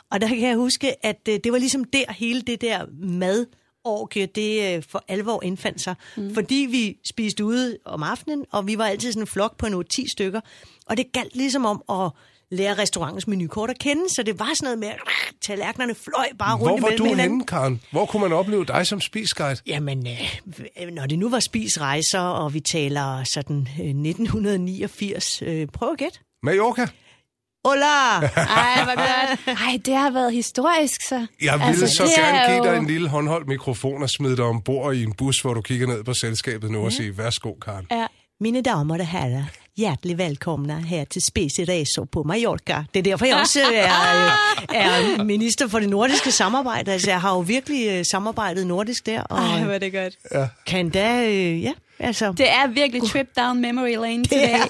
og 0.09 0.21
der 0.21 0.27
kan 0.27 0.41
jeg 0.41 0.55
huske, 0.55 1.05
at 1.05 1.19
øh, 1.29 1.39
det 1.43 1.51
var 1.51 1.57
ligesom 1.57 1.83
der, 1.83 2.13
hele 2.13 2.41
det 2.41 2.61
der 2.61 2.85
mad, 3.01 3.45
orgie, 3.83 4.25
det 4.25 4.75
øh, 4.77 4.83
for 4.89 5.03
alvor 5.07 5.43
indfandt 5.43 5.81
sig. 5.81 5.95
Mm. 6.17 6.33
Fordi 6.33 6.67
vi 6.71 6.97
spiste 7.05 7.45
ude 7.45 7.77
om 7.85 8.03
aftenen, 8.03 8.45
og 8.51 8.67
vi 8.67 8.77
var 8.77 8.85
altid 8.85 9.11
sådan 9.11 9.23
en 9.23 9.27
flok 9.27 9.57
på 9.57 9.65
en 9.65 9.73
8-10 9.73 10.11
stykker. 10.11 10.41
Og 10.85 10.97
det 10.97 11.11
galt 11.11 11.35
ligesom 11.35 11.65
om 11.65 11.83
at 12.03 12.11
lære 12.51 12.73
restaurantens 12.73 13.27
menukort 13.27 13.69
at 13.69 13.79
kende, 13.79 14.09
så 14.09 14.23
det 14.23 14.39
var 14.39 14.49
sådan 14.55 14.65
noget 14.65 14.79
med, 14.79 14.87
at 14.87 14.93
øh, 14.93 15.33
tallerkenerne 15.41 15.95
fløj 15.95 16.25
bare 16.39 16.57
Hvor 16.57 16.69
rundt 16.69 16.81
var 16.81 16.87
imellem 16.87 16.97
du 16.97 17.09
hinanden. 17.09 17.31
henne, 17.31 17.45
Karen? 17.45 17.81
Hvor 17.91 18.05
kunne 18.05 18.21
man 18.21 18.33
opleve 18.33 18.65
dig 18.65 18.87
som 18.87 19.01
spisguide? 19.01 19.57
Jamen, 19.67 20.07
øh, 20.81 20.87
når 20.91 21.05
det 21.05 21.19
nu 21.19 21.29
var 21.29 21.39
spisrejser, 21.39 22.19
og 22.19 22.53
vi 22.53 22.59
taler 22.59 23.23
sådan 23.23 23.67
øh, 23.79 23.85
1989, 23.85 25.41
øh, 25.41 25.67
prøv 25.67 25.91
at 25.91 25.97
gætte. 25.97 26.19
Mallorca? 26.43 26.87
Hola! 27.65 28.19
Ej, 28.59 28.83
hvor 28.83 28.95
godt. 28.95 29.59
Ej, 29.61 29.79
det 29.85 29.95
har 29.95 30.11
været 30.11 30.33
historisk, 30.33 31.01
så. 31.09 31.15
Jeg 31.41 31.53
ville 31.53 31.67
Altså, 31.67 31.87
så 31.97 32.03
er 32.03 32.07
gerne 32.21 32.53
give 32.53 32.57
jo- 32.65 32.71
dig 32.71 32.77
en 32.79 32.87
lille 32.87 33.09
håndholdt 33.09 33.47
mikrofon 33.47 34.03
og 34.03 34.09
smide 34.09 34.37
dig 34.37 34.45
ombord 34.45 34.95
i 34.95 35.03
en 35.03 35.13
bus, 35.13 35.41
hvor 35.41 35.53
du 35.53 35.61
kigger 35.61 35.87
ned 35.87 36.03
på 36.03 36.13
selskabet 36.13 36.71
nu 36.71 36.85
og 36.85 36.91
siger, 36.91 37.13
værsgo, 37.13 37.53
Karen. 37.53 37.87
Ja. 37.91 38.05
Mine 38.43 38.61
damer 38.61 38.97
og 38.99 39.07
herrer, 39.07 39.43
hjertelig 39.77 40.17
velkomna 40.17 40.77
her 40.77 41.03
til 41.05 41.21
Spesireso 41.21 42.03
på 42.03 42.23
Mallorca. 42.23 42.83
Det 42.93 42.99
er 42.99 43.03
derfor, 43.03 43.25
jeg 43.25 43.35
også 43.35 43.59
øh, 43.59 43.77
er, 43.77 44.25
øh, 44.25 45.17
er 45.19 45.23
minister 45.23 45.67
for 45.67 45.79
det 45.79 45.89
nordiske 45.89 46.31
samarbejde. 46.31 46.91
Altså, 46.91 47.09
jeg 47.09 47.21
har 47.21 47.33
jo 47.33 47.39
virkelig 47.39 47.87
øh, 47.89 48.05
samarbejdet 48.05 48.67
nordisk 48.67 49.05
der, 49.05 49.21
og 49.21 49.37
Ej, 49.37 49.63
hvor 49.63 49.73
er 49.73 49.77
det 49.77 49.93
godt. 49.93 50.17
kan 50.65 50.89
da, 50.89 51.25
øh, 51.29 51.63
ja, 51.63 51.73
altså... 51.99 52.31
Det 52.31 52.49
er 52.49 52.67
virkelig 52.67 53.09
trip 53.09 53.27
down 53.37 53.61
memory 53.61 53.95
lane 53.95 54.25
today. 54.25 54.47
Ja. 54.47 54.63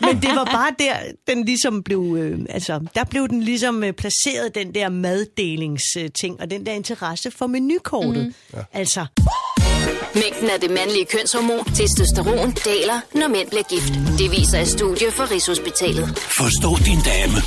Men 0.06 0.22
det 0.22 0.30
var 0.30 0.44
bare 0.44 0.74
der, 0.78 0.94
den 1.26 1.44
ligesom 1.44 1.82
blev, 1.82 2.16
øh, 2.18 2.38
altså, 2.48 2.80
der 2.94 3.04
blev 3.04 3.28
den 3.28 3.42
ligesom 3.42 3.84
øh, 3.84 3.92
placeret, 3.92 4.54
den 4.54 4.74
der 4.74 4.88
maddelingsting, 4.88 6.40
og 6.40 6.50
den 6.50 6.66
der 6.66 6.72
interesse 6.72 7.30
for 7.30 7.46
menukortet. 7.46 8.26
Mm. 8.26 8.34
Ja. 8.54 8.62
Altså, 8.72 9.06
Mængden 10.22 10.48
af 10.54 10.60
det 10.64 10.70
mandlige 10.78 11.06
kønshormon, 11.14 11.64
testosteron, 11.78 12.50
daler, 12.70 12.98
når 13.20 13.28
mænd 13.28 13.48
bliver 13.52 13.66
gift. 13.74 13.92
Det 14.20 14.28
viser 14.36 14.58
et 14.64 14.68
studie 14.68 15.08
fra 15.16 15.24
Rigshospitalet. 15.32 16.06
Forstå 16.40 16.70
din 16.88 17.00
dame 17.10 17.38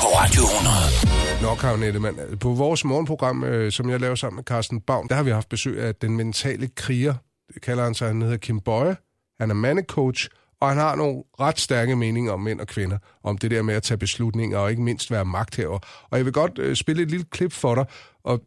på 0.00 0.06
Radio 0.18 0.42
100. 0.42 1.42
Nå, 1.42 1.50
Karen 1.62 1.80
Nettemann, 1.80 2.16
på 2.40 2.48
vores 2.48 2.84
morgenprogram, 2.84 3.44
øh, 3.44 3.72
som 3.72 3.90
jeg 3.90 4.00
laver 4.00 4.14
sammen 4.14 4.36
med 4.36 4.44
Carsten 4.44 4.80
Baum, 4.80 5.08
der 5.08 5.14
har 5.14 5.22
vi 5.22 5.30
haft 5.30 5.48
besøg 5.48 5.80
af 5.80 5.94
den 5.94 6.16
mentale 6.16 6.68
kriger. 6.68 7.14
Det 7.54 7.62
kalder 7.62 7.84
han 7.84 7.94
sig, 7.94 8.08
han 8.08 8.22
hedder 8.22 8.36
Kim 8.36 8.60
Bøje. 8.60 8.96
Han 9.40 9.50
er 9.50 9.54
mandecoach, 9.54 10.28
og 10.60 10.68
han 10.68 10.78
har 10.78 10.94
nogle 10.96 11.22
ret 11.40 11.60
stærke 11.60 11.96
meninger 11.96 12.32
om 12.32 12.40
mænd 12.40 12.60
og 12.60 12.66
kvinder, 12.66 12.98
om 13.24 13.38
det 13.38 13.50
der 13.50 13.62
med 13.62 13.74
at 13.74 13.82
tage 13.82 13.98
beslutninger 13.98 14.58
og 14.58 14.70
ikke 14.70 14.82
mindst 14.82 15.10
være 15.10 15.24
magthaver. 15.24 15.78
Og 16.10 16.18
jeg 16.18 16.24
vil 16.24 16.32
godt 16.32 16.58
øh, 16.58 16.76
spille 16.76 17.02
et 17.02 17.10
lille 17.10 17.26
klip 17.30 17.52
for 17.52 17.74
dig, 17.74 17.84
og 18.24 18.40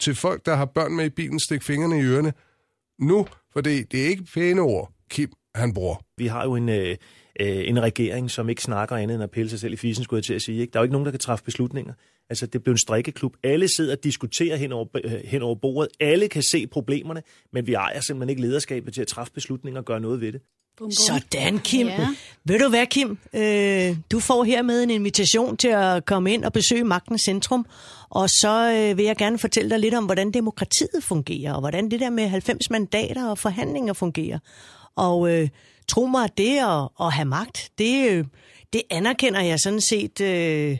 til 0.00 0.14
folk, 0.14 0.46
der 0.46 0.54
har 0.54 0.64
børn 0.64 0.94
med 0.96 1.04
i 1.04 1.10
bilen, 1.10 1.40
stik 1.40 1.62
fingrene 1.62 1.98
i 1.98 2.02
ørerne 2.02 2.32
nu, 2.98 3.26
for 3.52 3.60
det, 3.60 3.94
er 3.94 4.06
ikke 4.08 4.24
pæne 4.34 4.60
ord, 4.60 4.92
Kim 5.10 5.32
han 5.54 5.74
bruger. 5.74 5.96
Vi 6.16 6.26
har 6.26 6.44
jo 6.44 6.54
en, 6.54 6.68
øh, 6.68 6.96
øh, 7.40 7.68
en 7.68 7.82
regering, 7.82 8.30
som 8.30 8.48
ikke 8.48 8.62
snakker 8.62 8.96
andet 8.96 9.14
end 9.14 9.22
at 9.22 9.30
pille 9.30 9.50
sig 9.50 9.60
selv 9.60 9.72
i 9.72 9.76
fisen, 9.76 10.04
skulle 10.04 10.18
jeg 10.18 10.24
til 10.24 10.34
at 10.34 10.42
sige. 10.42 10.60
Ikke? 10.60 10.70
Der 10.72 10.78
er 10.78 10.82
jo 10.82 10.84
ikke 10.84 10.92
nogen, 10.92 11.04
der 11.04 11.10
kan 11.10 11.20
træffe 11.20 11.44
beslutninger. 11.44 11.92
Altså, 12.30 12.46
det 12.46 12.62
blev 12.62 12.72
en 12.72 12.78
strikkeklub. 12.78 13.36
Alle 13.42 13.68
sidder 13.68 13.96
og 13.96 14.04
diskuterer 14.04 14.56
hen 14.56 14.72
over, 14.72 14.86
øh, 15.04 15.12
hen 15.24 15.42
over 15.42 15.54
bordet. 15.54 15.88
Alle 16.00 16.28
kan 16.28 16.42
se 16.42 16.66
problemerne, 16.66 17.22
men 17.52 17.66
vi 17.66 17.74
ejer 17.74 18.00
simpelthen 18.00 18.30
ikke 18.30 18.42
lederskabet 18.42 18.94
til 18.94 19.00
at 19.00 19.06
træffe 19.06 19.32
beslutninger 19.32 19.80
og 19.80 19.84
gøre 19.84 20.00
noget 20.00 20.20
ved 20.20 20.32
det. 20.32 20.40
Bum, 20.78 20.86
bum. 20.86 20.92
sådan 20.92 21.58
Kim. 21.58 21.86
Ja. 21.86 22.08
Ved 22.44 22.58
du 22.58 22.68
hvad, 22.68 22.86
Kim? 22.86 23.18
Øh, 23.32 23.96
du 24.10 24.20
får 24.20 24.44
hermed 24.44 24.82
en 24.82 24.90
invitation 24.90 25.56
til 25.56 25.68
at 25.68 26.04
komme 26.04 26.32
ind 26.32 26.44
og 26.44 26.52
besøge 26.52 26.84
Magtens 26.84 27.22
Centrum, 27.22 27.66
og 28.10 28.30
så 28.30 28.72
øh, 28.72 28.96
vil 28.98 29.04
jeg 29.04 29.16
gerne 29.16 29.38
fortælle 29.38 29.70
dig 29.70 29.78
lidt 29.78 29.94
om, 29.94 30.04
hvordan 30.04 30.30
demokratiet 30.30 31.04
fungerer, 31.04 31.52
og 31.52 31.60
hvordan 31.60 31.90
det 31.90 32.00
der 32.00 32.10
med 32.10 32.28
90 32.28 32.70
mandater 32.70 33.30
og 33.30 33.38
forhandlinger 33.38 33.92
fungerer. 33.92 34.38
Og 34.96 35.30
øh, 35.30 35.48
tro 35.88 36.06
mig, 36.06 36.24
at 36.24 36.38
det 36.38 36.58
at, 36.58 36.88
at 37.00 37.12
have 37.12 37.28
magt, 37.28 37.70
det, 37.78 38.10
øh, 38.10 38.24
det 38.72 38.82
anerkender 38.90 39.40
jeg 39.40 39.60
sådan 39.60 39.80
set 39.80 40.20
øh, 40.20 40.78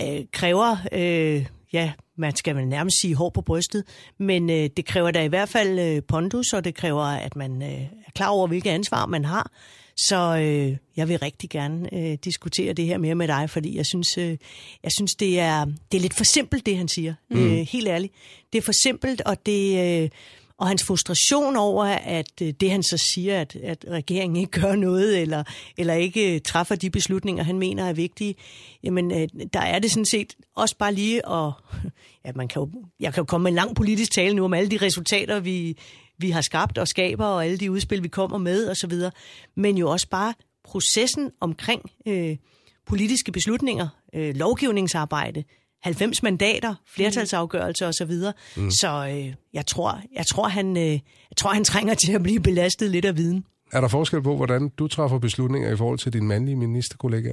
øh, 0.00 0.24
kræver, 0.32 0.76
øh, 0.92 1.46
ja, 1.72 1.92
man 2.16 2.36
skal 2.36 2.56
vel 2.56 2.68
nærmest 2.68 3.00
sige 3.00 3.14
hår 3.14 3.30
på 3.30 3.40
brystet, 3.40 3.84
men 4.18 4.50
øh, 4.50 4.70
det 4.76 4.84
kræver 4.84 5.10
da 5.10 5.22
i 5.22 5.28
hvert 5.28 5.48
fald 5.48 5.78
øh, 5.78 6.02
pondus, 6.08 6.52
og 6.52 6.64
det 6.64 6.74
kræver, 6.74 7.02
at 7.02 7.36
man 7.36 7.62
øh, 7.62 7.82
er 7.82 8.10
klar 8.14 8.28
over, 8.28 8.46
hvilket 8.46 8.70
ansvar 8.70 9.06
man 9.06 9.24
har. 9.24 9.50
Så 9.96 10.36
øh, 10.36 10.76
jeg 10.96 11.08
vil 11.08 11.18
rigtig 11.18 11.50
gerne 11.50 11.94
øh, 11.94 12.18
diskutere 12.24 12.72
det 12.72 12.84
her 12.84 12.98
mere 12.98 13.14
med 13.14 13.28
dig, 13.28 13.50
fordi 13.50 13.76
jeg 13.76 13.86
synes, 13.86 14.18
øh, 14.18 14.36
jeg 14.82 14.92
synes 14.92 15.14
det, 15.14 15.40
er, 15.40 15.64
det 15.64 15.98
er 15.98 16.02
lidt 16.02 16.14
for 16.14 16.24
simpelt, 16.24 16.66
det 16.66 16.76
han 16.76 16.88
siger. 16.88 17.14
Mm. 17.30 17.46
Øh, 17.46 17.58
helt 17.58 17.88
ærligt. 17.88 18.12
Det 18.52 18.58
er 18.58 18.62
for 18.62 18.72
simpelt, 18.82 19.20
og 19.20 19.46
det... 19.46 20.02
Øh, 20.02 20.10
og 20.58 20.68
hans 20.68 20.84
frustration 20.84 21.56
over, 21.56 21.84
at 21.84 22.42
øh, 22.42 22.52
det 22.60 22.70
han 22.70 22.82
så 22.82 22.96
siger, 22.96 23.40
at, 23.40 23.56
at 23.56 23.84
regeringen 23.88 24.36
ikke 24.36 24.60
gør 24.60 24.74
noget, 24.74 25.22
eller, 25.22 25.44
eller 25.76 25.94
ikke 25.94 26.34
øh, 26.34 26.40
træffer 26.40 26.74
de 26.74 26.90
beslutninger, 26.90 27.44
han 27.44 27.58
mener 27.58 27.84
er 27.84 27.92
vigtige, 27.92 28.34
jamen 28.82 29.12
øh, 29.12 29.28
der 29.52 29.60
er 29.60 29.78
det 29.78 29.90
sådan 29.90 30.04
set 30.04 30.34
også 30.56 30.76
bare 30.78 30.94
lige 30.94 31.28
at, 31.28 31.52
ja, 32.24 32.32
man 32.34 32.48
kan 32.48 32.62
jo, 32.62 32.70
jeg 33.00 33.14
kan 33.14 33.20
jo 33.20 33.24
komme 33.24 33.42
med 33.42 33.50
en 33.50 33.56
lang 33.56 33.76
politisk 33.76 34.12
tale 34.12 34.34
nu 34.34 34.44
om 34.44 34.54
alle 34.54 34.70
de 34.70 34.84
resultater, 34.86 35.40
vi, 35.40 35.76
vi 36.18 36.30
har 36.30 36.40
skabt 36.40 36.78
og 36.78 36.88
skaber, 36.88 37.26
og 37.26 37.44
alle 37.44 37.58
de 37.58 37.70
udspil, 37.70 38.02
vi 38.02 38.08
kommer 38.08 38.38
med 38.38 38.70
osv., 38.70 38.92
men 39.56 39.78
jo 39.78 39.90
også 39.90 40.08
bare 40.08 40.34
processen 40.64 41.30
omkring 41.40 41.90
øh, 42.06 42.36
politiske 42.86 43.32
beslutninger, 43.32 43.88
øh, 44.14 44.36
lovgivningsarbejde, 44.36 45.44
90 45.82 46.22
mandater, 46.22 46.74
flertalsafgørelser 46.86 47.88
osv. 47.88 48.12
Mm. 48.56 48.70
Så 48.70 49.08
øh, 49.10 49.34
jeg 49.52 49.66
tror, 49.66 50.00
jeg 50.14 50.26
tror 50.26 50.48
han, 50.48 50.76
øh, 50.76 50.92
jeg 50.92 51.36
tror 51.36 51.50
han 51.50 51.64
trænger 51.64 51.94
til 51.94 52.12
at 52.12 52.22
blive 52.22 52.40
belastet 52.40 52.90
lidt 52.90 53.04
af 53.04 53.16
viden. 53.16 53.44
Er 53.72 53.80
der 53.80 53.88
forskel 53.88 54.22
på, 54.22 54.36
hvordan 54.36 54.68
du 54.68 54.88
træffer 54.88 55.18
beslutninger 55.18 55.72
i 55.72 55.76
forhold 55.76 55.98
til 55.98 56.12
din 56.12 56.28
mandlige 56.28 56.56
ministerkollega? 56.56 57.32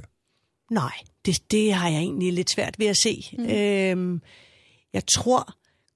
Nej, 0.70 0.92
det, 1.26 1.50
det 1.50 1.72
har 1.72 1.88
jeg 1.88 1.98
egentlig 1.98 2.32
lidt 2.32 2.50
svært 2.50 2.78
ved 2.78 2.86
at 2.86 2.96
se. 2.96 3.24
Mm. 3.38 3.44
Øhm, 3.44 4.22
jeg 4.92 5.02
tror 5.06 5.54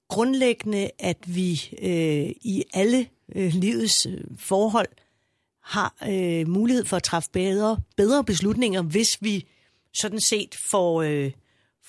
grundlæggende, 0.09 0.89
at 0.99 1.17
vi 1.27 1.51
øh, 1.81 2.29
i 2.41 2.63
alle 2.73 3.07
øh, 3.35 3.53
livets 3.53 4.05
øh, 4.05 4.21
forhold 4.37 4.87
har 5.63 5.95
øh, 6.09 6.47
mulighed 6.47 6.85
for 6.85 6.97
at 6.97 7.03
træffe 7.03 7.29
bedre, 7.33 7.77
bedre 7.97 8.23
beslutninger, 8.23 8.81
hvis 8.81 9.17
vi 9.21 9.47
sådan 9.93 10.19
set 10.29 10.55
får, 10.71 11.01
øh, 11.01 11.31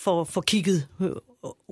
får, 0.04 0.24
får 0.24 0.40
kigget 0.40 0.88
øh, 1.00 1.10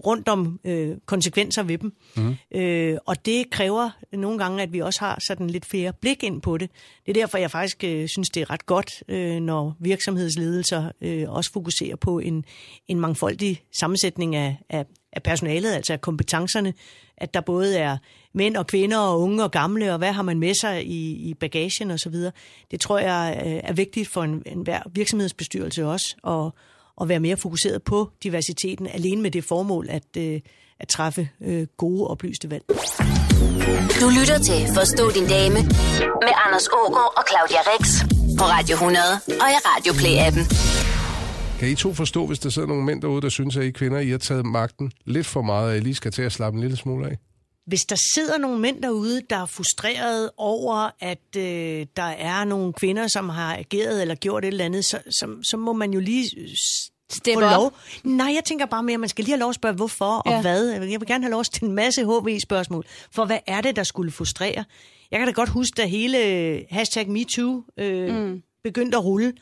rundt 0.06 0.28
om 0.28 0.60
øh, 0.64 0.96
konsekvenser 1.06 1.62
ved 1.62 1.78
dem. 1.78 1.92
Mm. 2.16 2.36
Øh, 2.54 2.98
og 3.06 3.26
det 3.26 3.50
kræver 3.50 3.90
nogle 4.12 4.38
gange, 4.38 4.62
at 4.62 4.72
vi 4.72 4.78
også 4.78 5.00
har 5.00 5.18
sådan 5.28 5.50
lidt 5.50 5.66
flere 5.66 5.92
blik 5.92 6.22
ind 6.22 6.42
på 6.42 6.58
det. 6.58 6.70
Det 7.06 7.16
er 7.16 7.20
derfor, 7.20 7.38
jeg 7.38 7.50
faktisk 7.50 7.84
øh, 7.84 8.08
synes, 8.08 8.30
det 8.30 8.40
er 8.40 8.50
ret 8.50 8.66
godt, 8.66 9.02
øh, 9.08 9.40
når 9.40 9.76
virksomhedsledelser 9.80 10.90
øh, 11.00 11.30
også 11.30 11.52
fokuserer 11.52 11.96
på 11.96 12.18
en, 12.18 12.44
en 12.88 13.00
mangfoldig 13.00 13.62
sammensætning 13.80 14.36
af, 14.36 14.56
af, 14.68 14.86
af 15.12 15.22
personalet, 15.22 15.72
altså 15.72 15.92
af 15.92 16.00
kompetencerne, 16.00 16.74
at 17.16 17.34
der 17.34 17.40
både 17.40 17.78
er 17.78 17.96
mænd 18.32 18.56
og 18.56 18.66
kvinder 18.66 18.98
og 18.98 19.20
unge 19.20 19.44
og 19.44 19.50
gamle, 19.50 19.92
og 19.92 19.98
hvad 19.98 20.12
har 20.12 20.22
man 20.22 20.38
med 20.38 20.54
sig 20.54 20.86
i, 20.86 21.12
i 21.12 21.34
bagagen 21.34 21.90
osv. 21.90 22.14
Det 22.70 22.80
tror 22.80 22.98
jeg 22.98 23.42
øh, 23.46 23.60
er 23.64 23.72
vigtigt 23.72 24.08
for 24.08 24.22
en, 24.22 24.42
en 24.46 24.62
hver 24.62 24.82
virksomhedsbestyrelse 24.92 25.86
også, 25.86 26.16
og, 26.22 26.54
at 27.00 27.08
være 27.08 27.20
mere 27.20 27.37
fokuseret 27.37 27.82
på 27.82 28.11
diversiteten, 28.22 28.87
alene 28.87 29.22
med 29.22 29.30
det 29.30 29.44
formål 29.44 29.87
at, 29.90 30.16
øh, 30.18 30.40
at 30.80 30.88
træffe 30.88 31.28
øh, 31.42 31.66
gode, 31.76 32.08
oplyste 32.08 32.50
valg. 32.50 32.64
Du 34.00 34.08
lytter 34.20 34.38
til 34.38 34.74
Forstå 34.74 35.11
din 35.11 35.26
dame 35.28 35.54
med 36.24 36.32
Anders 36.46 36.68
Ågaard 36.72 37.12
og 37.16 37.24
Claudia 37.30 37.61
Rex 37.70 38.00
på 38.38 38.44
Radio 38.44 38.74
100 38.74 39.04
og 39.28 39.48
i 39.54 39.58
Radio 39.70 39.92
Play-appen. 39.92 40.44
Kan 41.58 41.68
I 41.68 41.74
to 41.74 41.94
forstå, 41.94 42.26
hvis 42.26 42.38
der 42.38 42.48
sidder 42.50 42.68
nogle 42.68 42.84
mænd 42.84 43.02
derude, 43.02 43.22
der 43.22 43.28
synes, 43.28 43.56
at 43.56 43.64
I 43.64 43.70
kvinder, 43.70 43.98
I 43.98 44.11
har 44.11 44.18
taget 44.18 44.46
magten 44.46 44.92
lidt 45.04 45.26
for 45.26 45.42
meget, 45.42 45.70
og 45.70 45.76
I 45.76 45.80
lige 45.80 45.94
skal 45.94 46.12
til 46.12 46.22
at 46.22 46.32
slappe 46.32 46.56
en 46.56 46.61
lille 46.61 46.76
smule 46.76 47.06
af? 47.06 47.18
Hvis 47.68 47.85
der 47.85 47.96
sidder 48.14 48.38
nogle 48.38 48.59
mænd 48.59 48.83
derude, 48.83 49.22
der 49.31 49.37
er 49.37 49.46
frustreret 49.46 50.31
over, 50.37 50.90
at 51.00 51.37
øh, 51.37 51.87
der 51.96 52.02
er 52.02 52.44
nogle 52.44 52.72
kvinder, 52.72 53.07
som 53.07 53.28
har 53.28 53.57
ageret 53.57 54.02
eller 54.02 54.14
gjort 54.14 54.44
et 54.44 54.48
eller 54.48 54.64
andet, 54.64 54.85
så, 54.85 54.98
så, 55.11 55.37
så 55.42 55.57
må 55.57 55.72
man 55.72 55.92
jo 55.92 56.00
lige 56.00 56.31
Step 57.11 57.35
få 57.35 57.40
lov. 57.40 57.72
Nej, 58.04 58.33
jeg 58.35 58.44
tænker 58.44 58.66
bare 58.66 58.83
mere, 58.83 58.94
at 58.94 59.00
man 59.00 59.09
skal 59.09 59.24
lige 59.24 59.33
have 59.33 59.40
lov 59.40 59.48
at 59.48 59.54
spørge, 59.54 59.74
hvorfor 59.74 60.04
og 60.04 60.33
Ja. 60.33 60.40
hvad. 60.40 60.68
Jeg 60.68 61.00
vil 61.00 61.07
gerne 61.07 61.24
have 61.24 61.31
lov 61.31 61.44
stille 61.44 61.68
en 61.68 61.74
masse 61.74 62.04
HV-spørgsmål. 62.04 62.85
For 63.12 63.24
hvad 63.24 63.38
er 63.46 63.61
det, 63.61 63.76
der 63.76 63.83
skulle 63.83 64.11
frustrere? 64.11 64.64
Jeg 65.11 65.18
kan 65.18 65.26
da 65.26 65.33
godt 65.33 65.48
huske, 65.48 65.74
da 65.76 65.87
hele 65.87 66.24
øh, 66.24 66.61
hashtag 66.70 67.09
MeToo 67.09 67.62
øh, 67.78 68.14
mm. 68.14 68.42
begyndte 68.64 68.96
at 68.98 69.04
rulle, 69.04 69.33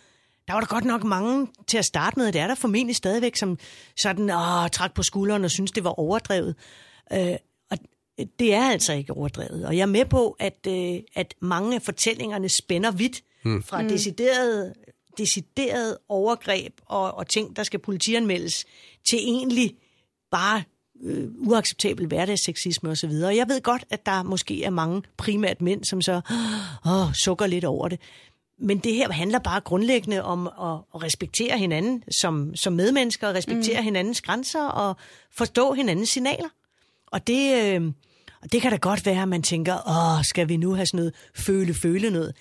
der 0.49 0.53
var 0.53 0.61
der 0.61 0.67
godt 0.67 0.85
nok 0.85 1.05
mange 1.05 1.47
til 1.67 1.79
at 1.79 1.85
starte 1.85 2.19
med, 2.19 2.33
det 2.33 2.41
er 2.41 2.47
der 2.47 2.55
formentlig 2.55 2.97
stadigvæk, 2.97 3.37
som 3.37 3.59
sådan 3.97 4.31
åh, 4.31 4.69
trak 4.73 4.95
på 4.95 5.03
skulderen 5.03 5.45
og 5.45 5.51
synes 5.51 5.73
det 5.73 5.85
var 5.85 6.01
overdrevet. 6.01 6.55
Øh, 7.13 7.35
det 8.39 8.55
er 8.55 8.71
altså 8.71 8.93
ikke 8.93 9.13
overdrevet. 9.13 9.67
Og 9.67 9.77
jeg 9.77 9.83
er 9.83 9.87
med 9.87 10.05
på, 10.05 10.37
at, 10.39 10.67
øh, 10.69 11.01
at 11.15 11.35
mange 11.41 11.75
af 11.75 11.83
fortællingerne 11.83 12.49
spænder 12.49 12.91
vidt 12.91 13.23
fra 13.65 13.83
mm. 13.83 13.89
decideret, 13.89 14.75
decideret 15.19 15.97
overgreb 16.09 16.73
og, 16.87 17.15
og 17.15 17.29
ting, 17.29 17.57
der 17.57 17.63
skal 17.63 17.81
politianmeldes, 17.81 18.65
til 19.11 19.19
egentlig 19.19 19.75
bare 20.31 20.63
øh, 21.03 21.29
uacceptabel 21.39 22.07
hverdagsseksisme 22.07 22.91
osv. 22.91 23.11
Og 23.11 23.37
jeg 23.37 23.49
ved 23.49 23.61
godt, 23.61 23.85
at 23.91 24.07
der 24.07 24.23
måske 24.23 24.65
er 24.65 24.71
mange 24.71 25.03
primært 25.17 25.61
mænd, 25.61 25.85
som 25.85 26.03
så 26.03 26.21
åh, 26.91 27.13
sukker 27.13 27.47
lidt 27.47 27.65
over 27.65 27.89
det. 27.89 28.01
Men 28.59 28.79
det 28.79 28.95
her 28.95 29.13
handler 29.13 29.39
bare 29.39 29.61
grundlæggende 29.61 30.23
om 30.23 30.47
at, 30.47 30.79
at 30.95 31.03
respektere 31.03 31.59
hinanden 31.59 32.03
som, 32.21 32.57
som 32.57 32.73
medmennesker, 32.73 33.35
respektere 33.35 33.81
mm. 33.81 33.85
hinandens 33.85 34.21
grænser 34.21 34.65
og 34.65 34.97
forstå 35.37 35.73
hinandens 35.73 36.09
signaler. 36.09 36.49
Og 37.13 37.27
det, 37.27 37.65
øh, 37.65 37.83
og 38.43 38.53
det 38.53 38.63
kan 38.63 38.71
da 38.71 38.77
godt 38.77 39.07
være, 39.07 39.23
at 39.23 39.29
man 39.29 39.43
tænker, 39.43 39.89
åh, 39.89 40.25
skal 40.25 40.49
vi 40.49 40.57
nu 40.57 40.75
have 40.75 40.87
sådan 40.87 40.99
noget 40.99 41.15
føle-føle 41.37 42.11
noget? 42.11 42.33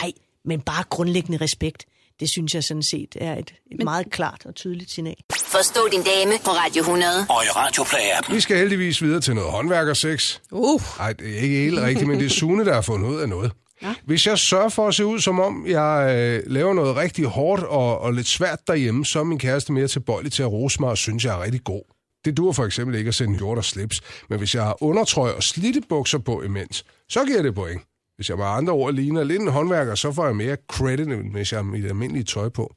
Ej, 0.00 0.12
men 0.44 0.60
bare 0.60 0.84
grundlæggende 0.90 1.44
respekt. 1.44 1.84
Det 2.20 2.28
synes 2.30 2.54
jeg 2.54 2.64
sådan 2.64 2.82
set 2.82 3.16
er 3.20 3.34
et, 3.36 3.54
et 3.72 3.84
meget 3.84 4.10
klart 4.10 4.42
og 4.46 4.54
tydeligt 4.54 4.90
signal. 4.90 5.16
Forstå 5.32 5.80
din 5.92 6.02
dame 6.02 6.32
på 6.44 6.50
Radio 6.50 6.80
100. 6.80 7.12
Og 7.28 7.44
i 7.44 7.48
Radio 7.48 7.82
Play-appen. 7.82 8.34
Vi 8.34 8.40
skal 8.40 8.56
heldigvis 8.56 9.02
videre 9.02 9.20
til 9.20 9.34
noget 9.34 9.50
håndværkersex. 9.50 10.38
Uh. 10.52 10.80
Nej, 10.98 11.12
det 11.12 11.38
er 11.38 11.40
ikke 11.40 11.56
helt 11.56 11.78
rigtigt, 11.80 12.08
men 12.08 12.18
det 12.18 12.26
er 12.26 12.30
Sune, 12.30 12.64
der 12.64 12.74
har 12.74 12.80
fundet 12.80 13.08
ud 13.08 13.20
af 13.20 13.28
noget. 13.28 13.52
Ja. 13.82 13.94
Hvis 14.04 14.26
jeg 14.26 14.38
sørger 14.38 14.68
for 14.68 14.88
at 14.88 14.94
se 14.94 15.06
ud, 15.06 15.20
som 15.20 15.40
om 15.40 15.66
jeg 15.66 16.14
øh, 16.16 16.52
laver 16.52 16.74
noget 16.74 16.96
rigtig 16.96 17.24
hårdt 17.24 17.62
og, 17.62 18.00
og 18.00 18.12
lidt 18.12 18.26
svært 18.26 18.58
derhjemme, 18.66 19.06
så 19.06 19.20
er 19.20 19.24
min 19.24 19.38
kæreste 19.38 19.72
mere 19.72 19.88
tilbøjelig 19.88 20.32
til 20.32 20.42
at 20.42 20.52
rose 20.52 20.80
mig 20.80 20.90
og 20.90 20.98
synes, 20.98 21.24
jeg 21.24 21.34
er 21.34 21.42
rigtig 21.42 21.64
god. 21.64 21.93
Det 22.24 22.36
dur 22.36 22.52
for 22.52 22.64
eksempel 22.64 22.96
ikke 22.96 23.08
at 23.08 23.14
sende 23.14 23.38
hjort 23.38 23.58
og 23.58 23.64
slips, 23.64 24.00
men 24.28 24.38
hvis 24.38 24.54
jeg 24.54 24.64
har 24.64 24.82
undertrøj 24.82 25.30
og 25.30 25.42
slidte 25.42 25.82
bukser 25.88 26.18
på 26.18 26.42
imens, 26.42 26.84
så 27.08 27.24
giver 27.24 27.42
det 27.42 27.54
point. 27.54 27.82
Hvis 28.16 28.28
jeg 28.28 28.36
med 28.36 28.44
andre 28.44 28.72
ord 28.72 28.94
ligner 28.94 29.24
lidt 29.24 29.42
en 29.42 29.48
håndværker, 29.48 29.94
så 29.94 30.12
får 30.12 30.26
jeg 30.26 30.36
mere 30.36 30.56
credit, 30.68 31.08
end 31.08 31.32
hvis 31.32 31.52
jeg 31.52 31.58
har 31.58 31.62
mit 31.62 31.84
almindelige 31.84 32.24
tøj 32.24 32.48
på. 32.48 32.74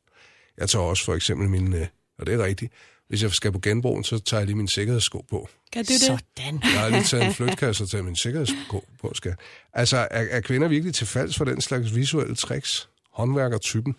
Jeg 0.57 0.69
tager 0.69 0.85
også 0.85 1.05
for 1.05 1.15
eksempel 1.15 1.49
min, 1.49 1.73
øh, 1.73 1.87
og 2.19 2.25
det 2.25 2.33
er 2.33 2.43
rigtigt, 2.43 2.71
hvis 3.07 3.23
jeg 3.23 3.31
skal 3.31 3.51
på 3.51 3.59
genbrugen, 3.59 4.03
så 4.03 4.19
tager 4.19 4.41
jeg 4.41 4.47
lige 4.47 4.57
min 4.57 4.67
sikkerhedssko 4.67 5.25
på. 5.29 5.49
Kan 5.71 5.85
du 5.85 5.93
det? 5.93 6.01
Sådan. 6.01 6.61
Jeg 6.63 6.79
har 6.81 6.89
lige 6.89 7.03
taget 7.03 7.25
en 7.25 7.33
flytkasse 7.33 7.83
og 7.83 7.89
taget 7.89 8.05
min 8.05 8.15
sikkerhedssko 8.15 8.83
på, 9.01 9.11
skal. 9.13 9.35
Altså, 9.73 9.97
er, 9.97 10.25
er 10.31 10.41
kvinder 10.41 10.67
virkelig 10.67 10.93
til 10.95 11.07
falds 11.07 11.37
for 11.37 11.45
den 11.45 11.61
slags 11.61 11.95
visuelle 11.95 12.35
tricks? 12.35 12.89
Håndværkertypen? 13.11 13.95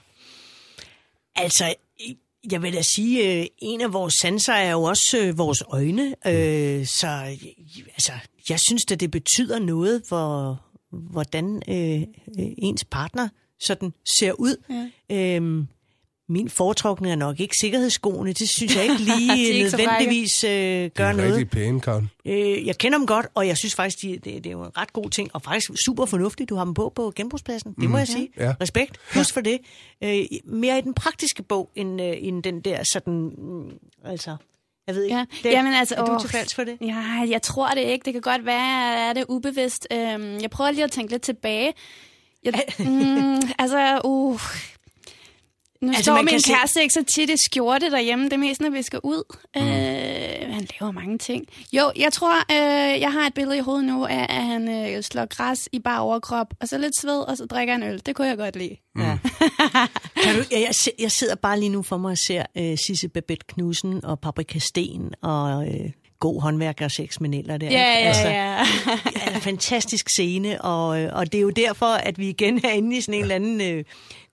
Altså, 1.37 1.75
jeg 2.53 2.63
vil 2.63 2.73
da 2.73 2.83
sige, 2.83 3.41
øh, 3.41 3.47
en 3.59 3.81
af 3.81 3.93
vores 3.93 4.15
sanser 4.23 4.53
er 4.53 4.71
jo 4.71 4.83
også 4.83 5.19
øh, 5.19 5.39
vores 5.39 5.63
øjne. 5.69 6.15
Øh, 6.27 6.87
så 6.87 7.07
øh, 7.07 7.49
altså, 7.87 8.13
jeg 8.49 8.59
synes 8.69 8.85
at 8.93 9.01
det 9.01 9.11
betyder 9.11 9.59
noget, 9.59 10.03
hvor, 10.09 10.61
hvordan 10.91 11.63
øh, 11.69 12.01
øh, 12.39 12.53
ens 12.59 12.85
partner 12.85 13.29
sådan 13.61 13.93
ser 14.19 14.33
ud. 14.33 14.57
Ja. 14.71 15.37
Øhm, 15.37 15.67
min 16.29 16.49
foretrukne 16.51 17.11
er 17.11 17.17
nok 17.17 17.41
ikke 17.41 17.55
sikkerhedsskoene. 17.61 18.33
Det 18.33 18.49
synes 18.49 18.77
jeg 18.77 18.83
ikke 18.85 18.95
De 19.05 19.11
er 19.11 19.17
lige 19.17 19.49
ikke 19.49 19.71
nødvendigvis 19.77 20.45
øh, 20.45 20.51
Det 20.51 20.95
gør 20.95 21.09
er 21.09 21.13
noget. 21.13 21.33
rigtig 21.33 21.51
pæne, 21.51 21.81
Karen. 21.81 22.11
Øh, 22.27 22.67
jeg 22.67 22.79
kender 22.79 22.99
dem 22.99 23.07
godt, 23.07 23.27
og 23.35 23.47
jeg 23.47 23.57
synes 23.57 23.75
faktisk, 23.75 24.03
de, 24.03 24.09
det, 24.13 24.25
det 24.25 24.47
er 24.47 24.51
jo 24.51 24.63
en 24.65 24.77
ret 24.79 24.93
god 24.93 25.11
ting, 25.11 25.31
og 25.35 25.43
faktisk 25.43 25.71
super 25.87 26.07
fornuftigt, 26.07 26.51
du 26.51 26.55
har 26.57 26.65
dem 26.65 26.75
på 26.75 26.93
på 26.97 27.13
genbrugspladsen. 27.17 27.75
Det 27.81 27.91
må 27.91 27.99
jeg 27.99 28.09
sige. 28.09 28.29
Ja. 28.37 28.55
Respekt. 28.61 28.99
Plus 29.11 29.33
for 29.33 29.41
det. 29.41 29.59
Øh, 30.05 30.25
mere 30.45 30.79
i 30.79 30.81
den 30.81 30.95
praktiske 30.95 31.43
bog, 31.43 31.71
end, 31.77 32.03
øh, 32.03 32.15
end 32.19 32.43
den 32.43 32.61
der 32.61 32.85
sådan, 32.85 33.31
mm, 33.39 33.71
altså, 34.05 34.37
jeg 34.87 34.95
ved 34.95 35.03
ikke. 35.03 35.17
Ja. 35.17 35.25
Det, 35.43 35.51
Jamen, 35.51 35.75
altså, 35.75 35.95
er 35.95 36.05
du 36.05 36.13
åh. 36.13 36.21
til 36.21 36.31
falds 36.31 36.55
for 36.55 36.65
det? 36.65 36.79
Ja, 36.81 37.27
jeg 37.29 37.43
tror 37.43 37.69
det 37.69 37.81
ikke. 37.81 38.05
Det 38.05 38.13
kan 38.13 38.23
godt 38.23 38.47
være, 38.47 39.11
at 39.11 39.17
det 39.17 39.23
er 39.23 39.27
ubevidst. 39.29 39.87
Øhm, 39.93 40.39
jeg 40.41 40.51
prøver 40.51 40.71
lige 40.71 40.85
at 40.85 40.91
tænke 40.91 41.13
lidt 41.13 41.23
tilbage. 41.23 41.73
Jeg, 42.45 42.63
mm, 42.79 43.41
altså, 43.59 44.01
uh, 44.05 44.41
nu 45.83 45.89
Altså, 45.89 46.03
står 46.03 46.17
min 46.17 46.27
kan 46.27 46.41
se- 46.41 46.53
kæreste 46.53 46.83
ikke 46.83 46.95
så 46.95 47.05
tit 47.15 47.31
i 47.31 47.37
skjorte 47.37 47.91
derhjemme. 47.91 48.29
Det 48.29 48.39
mest, 48.39 48.61
når 48.61 48.71
vi 48.71 48.83
skal 48.83 49.01
ud. 49.03 49.37
Mm. 49.57 49.63
Øh, 49.63 50.55
han 50.55 50.67
laver 50.81 50.93
mange 50.93 51.19
ting. 51.19 51.45
Jo, 51.73 51.93
jeg 51.97 52.13
tror, 52.13 52.35
øh, 52.53 53.01
jeg 53.01 53.13
har 53.13 53.27
et 53.27 53.35
billede 53.35 53.57
i 53.57 53.61
hovedet 53.61 53.85
nu 53.85 54.05
af, 54.05 54.27
at 54.29 54.45
han 54.45 54.69
øh, 54.95 55.03
slår 55.03 55.27
græs 55.27 55.69
i 55.73 55.79
bare 55.79 56.01
overkrop, 56.01 56.47
og 56.61 56.69
så 56.69 56.79
lidt 56.79 57.01
sved, 57.01 57.21
og 57.21 57.37
så 57.37 57.47
drikker 57.47 57.73
han 57.75 57.83
øl. 57.83 58.03
Det 58.07 58.17
kunne 58.17 58.29
jeg 58.29 58.37
godt 58.37 58.57
lide. 58.57 58.77
Ja. 58.99 59.19
kan 60.23 60.35
du, 60.35 60.43
jeg, 60.51 60.61
jeg, 60.67 60.75
si- 60.75 60.91
jeg 60.99 61.11
sidder 61.11 61.35
bare 61.35 61.59
lige 61.61 61.69
nu 61.71 61.83
for 61.83 61.97
mig 61.97 62.11
og 62.11 62.19
ser 62.19 62.43
øh, 62.59 62.79
Sisse 62.87 63.09
Babette 63.09 63.47
Knudsen 63.49 64.05
og 64.05 64.21
Paprika 64.21 64.59
Sten 64.59 65.13
og 65.23 65.67
øh, 65.69 65.91
god 66.21 66.43
håndværker 66.43 66.85
og 66.85 66.91
sex 66.91 67.21
med 67.21 67.29
Neller 67.29 67.57
der. 67.57 67.67
Ja, 67.71 67.97
ikke? 67.97 68.03
ja, 68.03 68.07
Altså, 68.09 68.29
ja. 68.29 68.57
ja, 69.27 69.35
en 69.35 69.41
fantastisk 69.41 70.09
scene, 70.09 70.61
og, 70.65 71.01
øh, 71.03 71.11
og 71.13 71.33
det 71.33 71.39
er 71.39 71.43
jo 71.43 71.51
derfor, 71.51 71.87
at 71.87 72.19
vi 72.19 72.29
igen 72.29 72.61
er 72.65 72.69
inde 72.71 72.97
i 72.97 73.01
sådan 73.01 73.15
en 73.15 73.23
eller 73.23 73.35
anden 73.35 73.61
øh, 73.61 73.85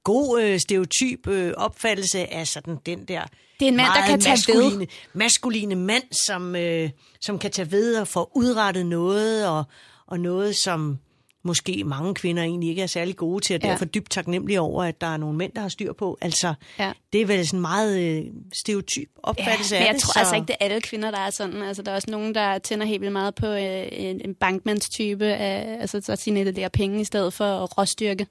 god 0.05 0.41
øh, 0.41 0.59
stereotyp 0.59 1.27
øh, 1.27 1.53
opfattelse 1.57 2.33
af 2.33 2.47
sådan 2.47 2.77
den 2.85 3.05
der 3.05 3.21
Det 3.59 3.65
er 3.65 3.69
en 3.69 3.75
mand, 3.77 3.87
der 3.95 4.07
kan 4.07 4.19
tage 4.19 4.31
ved. 4.47 4.63
maskuline, 4.63 4.87
maskuline 5.13 5.75
mand, 5.75 6.03
som, 6.27 6.55
øh, 6.55 6.89
som 7.21 7.39
kan 7.39 7.51
tage 7.51 7.71
ved 7.71 7.95
og 7.95 8.07
få 8.07 8.31
udrettet 8.35 8.85
noget, 8.85 9.47
og, 9.47 9.63
og 10.07 10.19
noget, 10.19 10.55
som 10.55 10.97
måske 11.43 11.83
mange 11.85 12.13
kvinder 12.15 12.43
egentlig 12.43 12.69
ikke 12.69 12.81
er 12.81 12.87
særlig 12.87 13.15
gode 13.15 13.43
til, 13.43 13.55
og 13.55 13.61
Ja. 13.63 13.69
derfor 13.69 13.85
dybt 13.85 14.11
taknemmelige 14.11 14.61
over, 14.61 14.83
at 14.83 15.01
der 15.01 15.07
er 15.07 15.17
nogle 15.17 15.37
mænd, 15.37 15.51
der 15.55 15.61
har 15.61 15.69
styr 15.69 15.93
på. 15.93 16.17
Altså, 16.21 16.53
Ja. 16.79 16.91
det 17.13 17.21
er 17.21 17.25
vel 17.25 17.47
sådan 17.47 17.59
meget 17.61 17.99
øh, 18.01 18.23
stereotyp 18.53 19.09
opfattelse 19.23 19.75
Ja, 19.75 19.79
men 19.79 19.83
af 19.83 19.87
jeg 19.87 19.93
det. 19.95 20.01
tror 20.03 20.19
altså 20.19 20.35
ikke, 20.35 20.45
det 20.47 20.55
er 20.59 20.65
alle 20.65 20.81
kvinder, 20.81 21.11
der 21.11 21.19
er 21.19 21.29
sådan. 21.29 21.61
Altså, 21.61 21.83
der 21.83 21.91
er 21.91 21.95
også 21.95 22.11
nogen, 22.11 22.35
der 22.35 22.57
tænder 22.57 22.85
helt 22.85 23.01
vildt 23.01 23.13
meget 23.13 23.35
på 23.35 23.45
øh, 23.47 23.87
en, 23.91 24.21
en 24.25 24.35
bankmandstype, 24.35 25.25
af, 25.25 25.77
altså 25.81 26.01
så 26.01 26.15
signalerer 26.15 26.69
penge 26.69 27.01
i 27.01 27.05
stedet 27.05 27.33
for 27.33 27.65
råstyrke. 27.65 28.27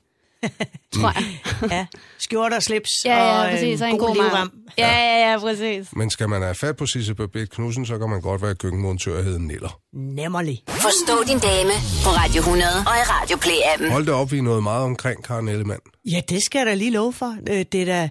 tror 0.94 1.12
jeg. 1.14 1.70
Ja, 1.70 1.86
skjorter 2.18 2.56
og 2.56 2.62
slips 2.62 2.90
Ja, 3.04 3.16
ja, 3.16 3.44
og 3.44 3.50
præcis. 3.50 3.80
Og 3.80 3.88
en 3.88 3.94
en 3.94 3.98
god, 3.98 4.08
god 4.08 4.14
livrem. 4.16 4.32
mand. 4.32 4.50
Ja, 4.78 4.88
ja, 4.98 5.30
ja, 5.32 5.38
præcis. 5.38 5.88
Men 5.92 6.10
skal 6.10 6.28
man 6.28 6.42
have 6.42 6.54
fat 6.54 6.76
på 6.76 6.86
Sisse 6.86 7.14
Babette 7.14 7.46
Knudsen, 7.46 7.86
så 7.86 7.98
kan 7.98 8.08
man 8.10 8.20
godt 8.20 8.42
være 8.42 8.54
køkkenmontør 8.54 9.18
og 9.18 9.24
hedde 9.24 9.46
Niller. 9.46 9.80
Nemmerlig. 9.92 10.62
Forstå 10.68 11.22
din 11.32 11.38
dame 11.38 11.70
på 12.04 12.10
Radio 12.10 12.38
100 12.40 12.70
og 12.78 12.82
i 12.82 13.04
Radio 13.10 13.36
Play-appen. 13.36 13.90
Hold 13.92 14.06
da 14.06 14.12
op, 14.12 14.32
vi 14.32 14.38
er 14.38 14.42
noget 14.42 14.62
meget 14.62 14.84
omkring 14.84 15.24
Karen 15.24 15.48
Ellemann. 15.48 15.80
Ja, 16.04 16.20
det 16.28 16.42
skal 16.42 16.58
jeg 16.58 16.66
da 16.66 16.74
lige 16.74 16.90
love 16.90 17.12
for. 17.12 17.36
Øh, 17.50 17.64
Det 17.72 17.74
er 17.82 17.84
da... 17.86 18.08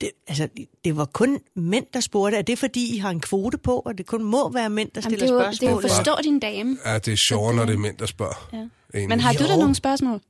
Det, 0.00 0.10
altså, 0.28 0.48
det 0.84 0.96
var 0.96 1.04
kun 1.04 1.38
mænd, 1.56 1.86
der 1.94 2.00
spurgte. 2.00 2.36
Er 2.38 2.42
det 2.42 2.58
fordi, 2.58 2.94
I 2.94 2.98
har 2.98 3.10
en 3.10 3.20
kvote 3.20 3.58
på, 3.58 3.78
og 3.86 3.98
det 3.98 4.06
kun 4.06 4.22
må 4.24 4.52
være 4.52 4.70
mænd, 4.70 4.90
der 4.94 5.00
Jamen, 5.04 5.18
stiller 5.18 5.36
det, 5.36 5.42
er 5.42 5.46
jo, 5.46 5.50
det 5.50 5.62
er 5.62 5.70
jo 5.70 5.80
spørgsmål? 5.80 5.96
forstå 5.96 6.22
din 6.24 6.38
dame. 6.40 6.76
Ja, 6.86 6.98
det 6.98 7.12
er 7.12 7.16
sjovere, 7.28 7.54
når 7.54 7.64
det 7.64 7.74
er 7.74 7.78
mænd, 7.78 7.96
der 7.96 8.06
spørger. 8.06 8.48
Ja. 8.52 8.56
Egentlig. 8.58 9.08
Men 9.08 9.20
har 9.20 9.32
du 9.32 9.44
da 9.48 9.56
nogle 9.56 9.74
spørgsmål? 9.74 10.20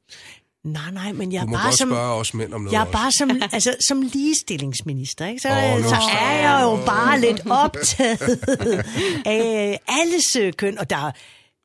Nej, 0.64 0.90
nej, 0.92 1.12
men 1.12 1.32
jeg 1.32 1.42
er 1.42 1.46
bare 1.52 1.72
som... 1.72 1.88
spørge 1.88 2.14
os 2.14 2.34
mænd 2.34 2.54
om 2.54 2.60
noget 2.60 2.72
Jeg 2.72 2.80
er 2.80 2.86
også. 2.86 2.92
bare 2.92 3.12
som, 3.12 3.30
altså, 3.52 3.76
som 3.88 4.02
ligestillingsminister, 4.02 5.26
ikke? 5.26 5.40
Så, 5.40 5.48
nu 5.48 5.88
så 5.88 5.96
er 6.20 6.32
jeg 6.32 6.60
jo 6.62 6.84
bare 6.86 7.20
lidt 7.20 7.40
optaget 7.50 8.40
af 9.26 9.80
alles 9.88 10.36
øh, 10.36 10.52
køn, 10.52 10.78
og 10.78 10.90
der 10.90 10.96
er, 10.96 11.10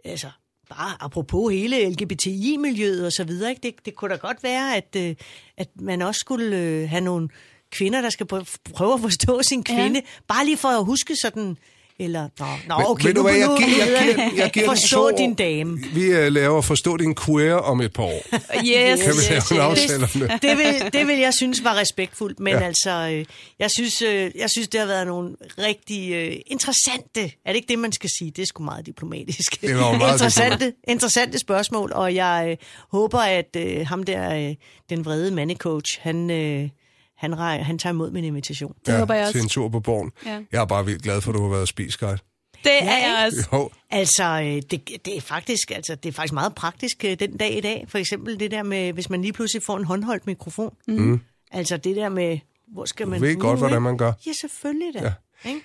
altså, 0.05 0.27
bare 0.69 0.91
apropos 0.99 1.53
hele 1.53 1.89
LGBTI-miljøet 1.89 3.05
og 3.05 3.11
så 3.11 3.23
videre, 3.23 3.49
ikke? 3.49 3.61
Det, 3.63 3.85
det 3.85 3.95
kunne 3.95 4.11
da 4.11 4.15
godt 4.15 4.43
være, 4.43 4.75
at, 4.75 4.95
øh, 4.97 5.15
at 5.57 5.67
man 5.81 6.01
også 6.01 6.19
skulle 6.19 6.57
øh, 6.57 6.89
have 6.89 7.01
nogle 7.01 7.29
kvinder, 7.71 8.01
der 8.01 8.09
skal 8.09 8.25
prø- 8.33 8.55
prøve 8.73 8.93
at 8.93 9.01
forstå 9.01 9.41
sin 9.43 9.63
kvinde, 9.63 9.99
ja. 9.99 10.01
bare 10.27 10.45
lige 10.45 10.57
for 10.57 10.67
at 10.69 10.85
huske 10.85 11.15
sådan 11.21 11.57
Eller, 11.99 12.29
nå, 12.39 12.45
nå 12.67 12.77
Men 12.77 12.85
okay, 12.87 13.09
du 13.09 13.13
nu, 13.13 13.21
hvad, 13.21 13.33
jeg 13.37 13.47
nu 13.47 13.57
giver- 13.57 13.85
jeg 13.85 14.13
giver- 14.15 14.29
det, 14.29 14.37
jeg 14.37 14.51
giver 14.51 14.65
Forstå 14.65 15.11
din 15.17 15.33
dame. 15.33 15.77
Vi 15.93 16.09
uh, 16.13 16.27
laver 16.33 16.61
Forstå 16.61 16.97
din 16.97 17.15
queer 17.15 17.53
om 17.55 17.81
et 17.81 17.93
par 17.93 18.03
år. 18.03 18.21
Yes, 18.65 19.01
Kan 19.01 19.13
vi 19.13 19.55
lave 19.57 19.71
yes, 19.71 19.91
en 19.91 20.01
yes. 20.01 20.15
om 20.15 20.21
det? 20.21 20.41
Det 20.41 20.57
vil, 20.57 20.93
det 20.93 21.07
vil 21.07 21.17
jeg 21.17 21.33
synes 21.33 21.63
var 21.63 21.75
respektfuldt, 21.75 22.39
men 22.39 22.53
Ja. 22.53 22.59
altså, 22.63 22.91
øh, 23.11 23.25
jeg 23.59 23.71
synes, 23.71 24.01
øh, 24.01 24.31
jeg 24.35 24.49
synes, 24.49 24.67
det 24.67 24.79
har 24.79 24.87
været 24.87 25.07
nogle 25.07 25.35
rigtig 25.57 26.11
øh, 26.13 26.35
interessante, 26.45 27.21
er 27.21 27.47
det 27.47 27.55
ikke 27.55 27.67
det, 27.67 27.79
man 27.79 27.91
skal 27.91 28.09
sige? 28.19 28.31
Det 28.31 28.41
er 28.41 28.45
sgu 28.45 28.63
meget 28.63 28.85
diplomatisk. 28.85 29.61
Det 29.61 29.75
var 29.75 29.97
meget 29.97 30.13
interessante, 30.13 30.73
interessante 30.87 31.39
spørgsmål, 31.39 31.91
og 31.95 32.15
jeg 32.15 32.47
øh, 32.49 32.57
håber, 32.91 33.19
at 33.19 33.55
øh, 33.57 33.87
ham 33.87 34.03
der, 34.03 34.35
øh, 34.49 34.55
den 34.89 35.05
vrede 35.05 35.31
mandecoach, 35.31 35.99
han, 36.01 36.31
øh, 36.31 36.69
han, 37.17 37.37
rej- 37.39 37.61
han 37.61 37.77
tager 37.77 37.93
imod 37.93 38.11
min 38.11 38.23
invitation. 38.23 38.75
Det 38.85 38.97
håber 38.99 39.13
jeg 39.13 39.27
Til 39.31 39.39
en 39.39 39.45
også. 39.45 39.53
tur 39.53 39.69
på 39.69 39.79
borgen. 39.79 40.11
Ja. 40.25 40.41
Jeg 40.51 40.61
er 40.61 40.65
bare 40.65 40.85
vildt 40.85 41.01
glad 41.03 41.21
for, 41.21 41.31
at 41.31 41.35
du 41.37 41.41
har 41.43 41.49
været 41.49 41.67
spisguide. 41.67 42.17
Det 42.63 42.71
er 42.81 42.85
Ja, 42.85 42.91
jeg 43.11 43.25
også. 43.27 43.49
Jo, 43.53 43.69
Altså, 43.91 44.23
øh, 44.23 44.61
det, 44.71 44.89
det, 45.05 45.17
er 45.17 45.21
faktisk, 45.21 45.71
altså, 45.71 45.95
det 45.95 46.09
er 46.09 46.13
faktisk 46.13 46.33
meget 46.33 46.55
praktisk 46.55 47.05
øh, 47.05 47.19
den 47.19 47.37
dag 47.37 47.57
i 47.57 47.61
dag. 47.61 47.85
For 47.87 47.97
eksempel 47.97 48.39
det 48.39 48.51
der 48.51 48.63
med, 48.63 48.93
hvis 48.93 49.09
man 49.09 49.21
lige 49.21 49.33
pludselig 49.33 49.63
får 49.63 49.77
en 49.77 49.83
håndholdt 49.83 50.27
mikrofon. 50.27 50.73
Mm. 50.87 51.21
Altså 51.51 51.77
det 51.77 51.95
der 51.95 52.09
med, 52.09 52.39
hvor 52.73 52.85
skal 52.85 53.07
man... 53.07 53.19
du 53.19 53.25
ved 53.25 53.35
godt, 53.35 53.53
nu, 53.53 53.57
hvordan 53.59 53.75
ikke? 53.75 53.79
man 53.79 53.97
gør. 53.97 54.11
Ja, 54.27 54.33
selvfølgelig 54.33 54.93
da. 54.93 54.99
Ja. 54.99 55.13
Ja. 55.45 55.49
Ikke? 55.49 55.61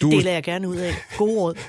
Du, 0.00 0.10
Det 0.10 0.16
deler 0.18 0.32
jeg 0.32 0.42
gerne 0.42 0.68
ud 0.68 0.76
af. 0.76 0.94
God 1.18 1.36
råd. 1.36 1.54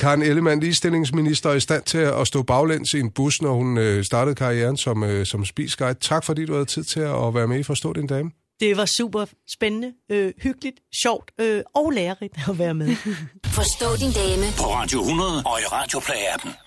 Karen 0.00 0.22
Ellemann, 0.22 0.60
ligestillingsminister, 0.60 1.50
er 1.50 1.54
i 1.54 1.60
stand 1.60 1.82
til 1.82 1.98
at 1.98 2.26
stå 2.26 2.42
baglæns 2.42 2.94
i 2.94 3.00
en 3.00 3.10
bus, 3.10 3.42
når 3.42 3.52
hun 3.52 3.78
øh, 3.78 4.04
startede 4.04 4.34
karrieren 4.34 4.76
som, 4.76 5.04
øh, 5.04 5.26
som 5.26 5.44
spisguide. 5.44 5.94
Tak 5.94 6.24
fordi 6.24 6.46
du 6.46 6.52
havde 6.52 6.64
tid 6.64 6.84
til 6.84 7.00
at 7.00 7.34
være 7.34 7.48
med 7.48 7.58
i 7.58 7.62
Forstå 7.62 7.92
din 7.92 8.06
dame. 8.06 8.30
Det 8.60 8.76
var 8.76 8.84
super 8.84 9.24
spændende, 9.56 9.92
øh, 10.10 10.32
hyggeligt, 10.42 10.76
sjovt 11.02 11.30
øh, 11.40 11.62
og 11.74 11.90
lærerigt 11.90 12.34
at 12.48 12.58
være 12.58 12.74
med. 12.74 12.96
Forstå 13.58 13.86
din 14.00 14.12
dame 14.12 14.46
På 14.58 14.74
Radio 14.74 15.00
100 15.00 15.42
og 15.46 15.58
i 15.60 15.64
Radioplay-appen. 15.64 16.65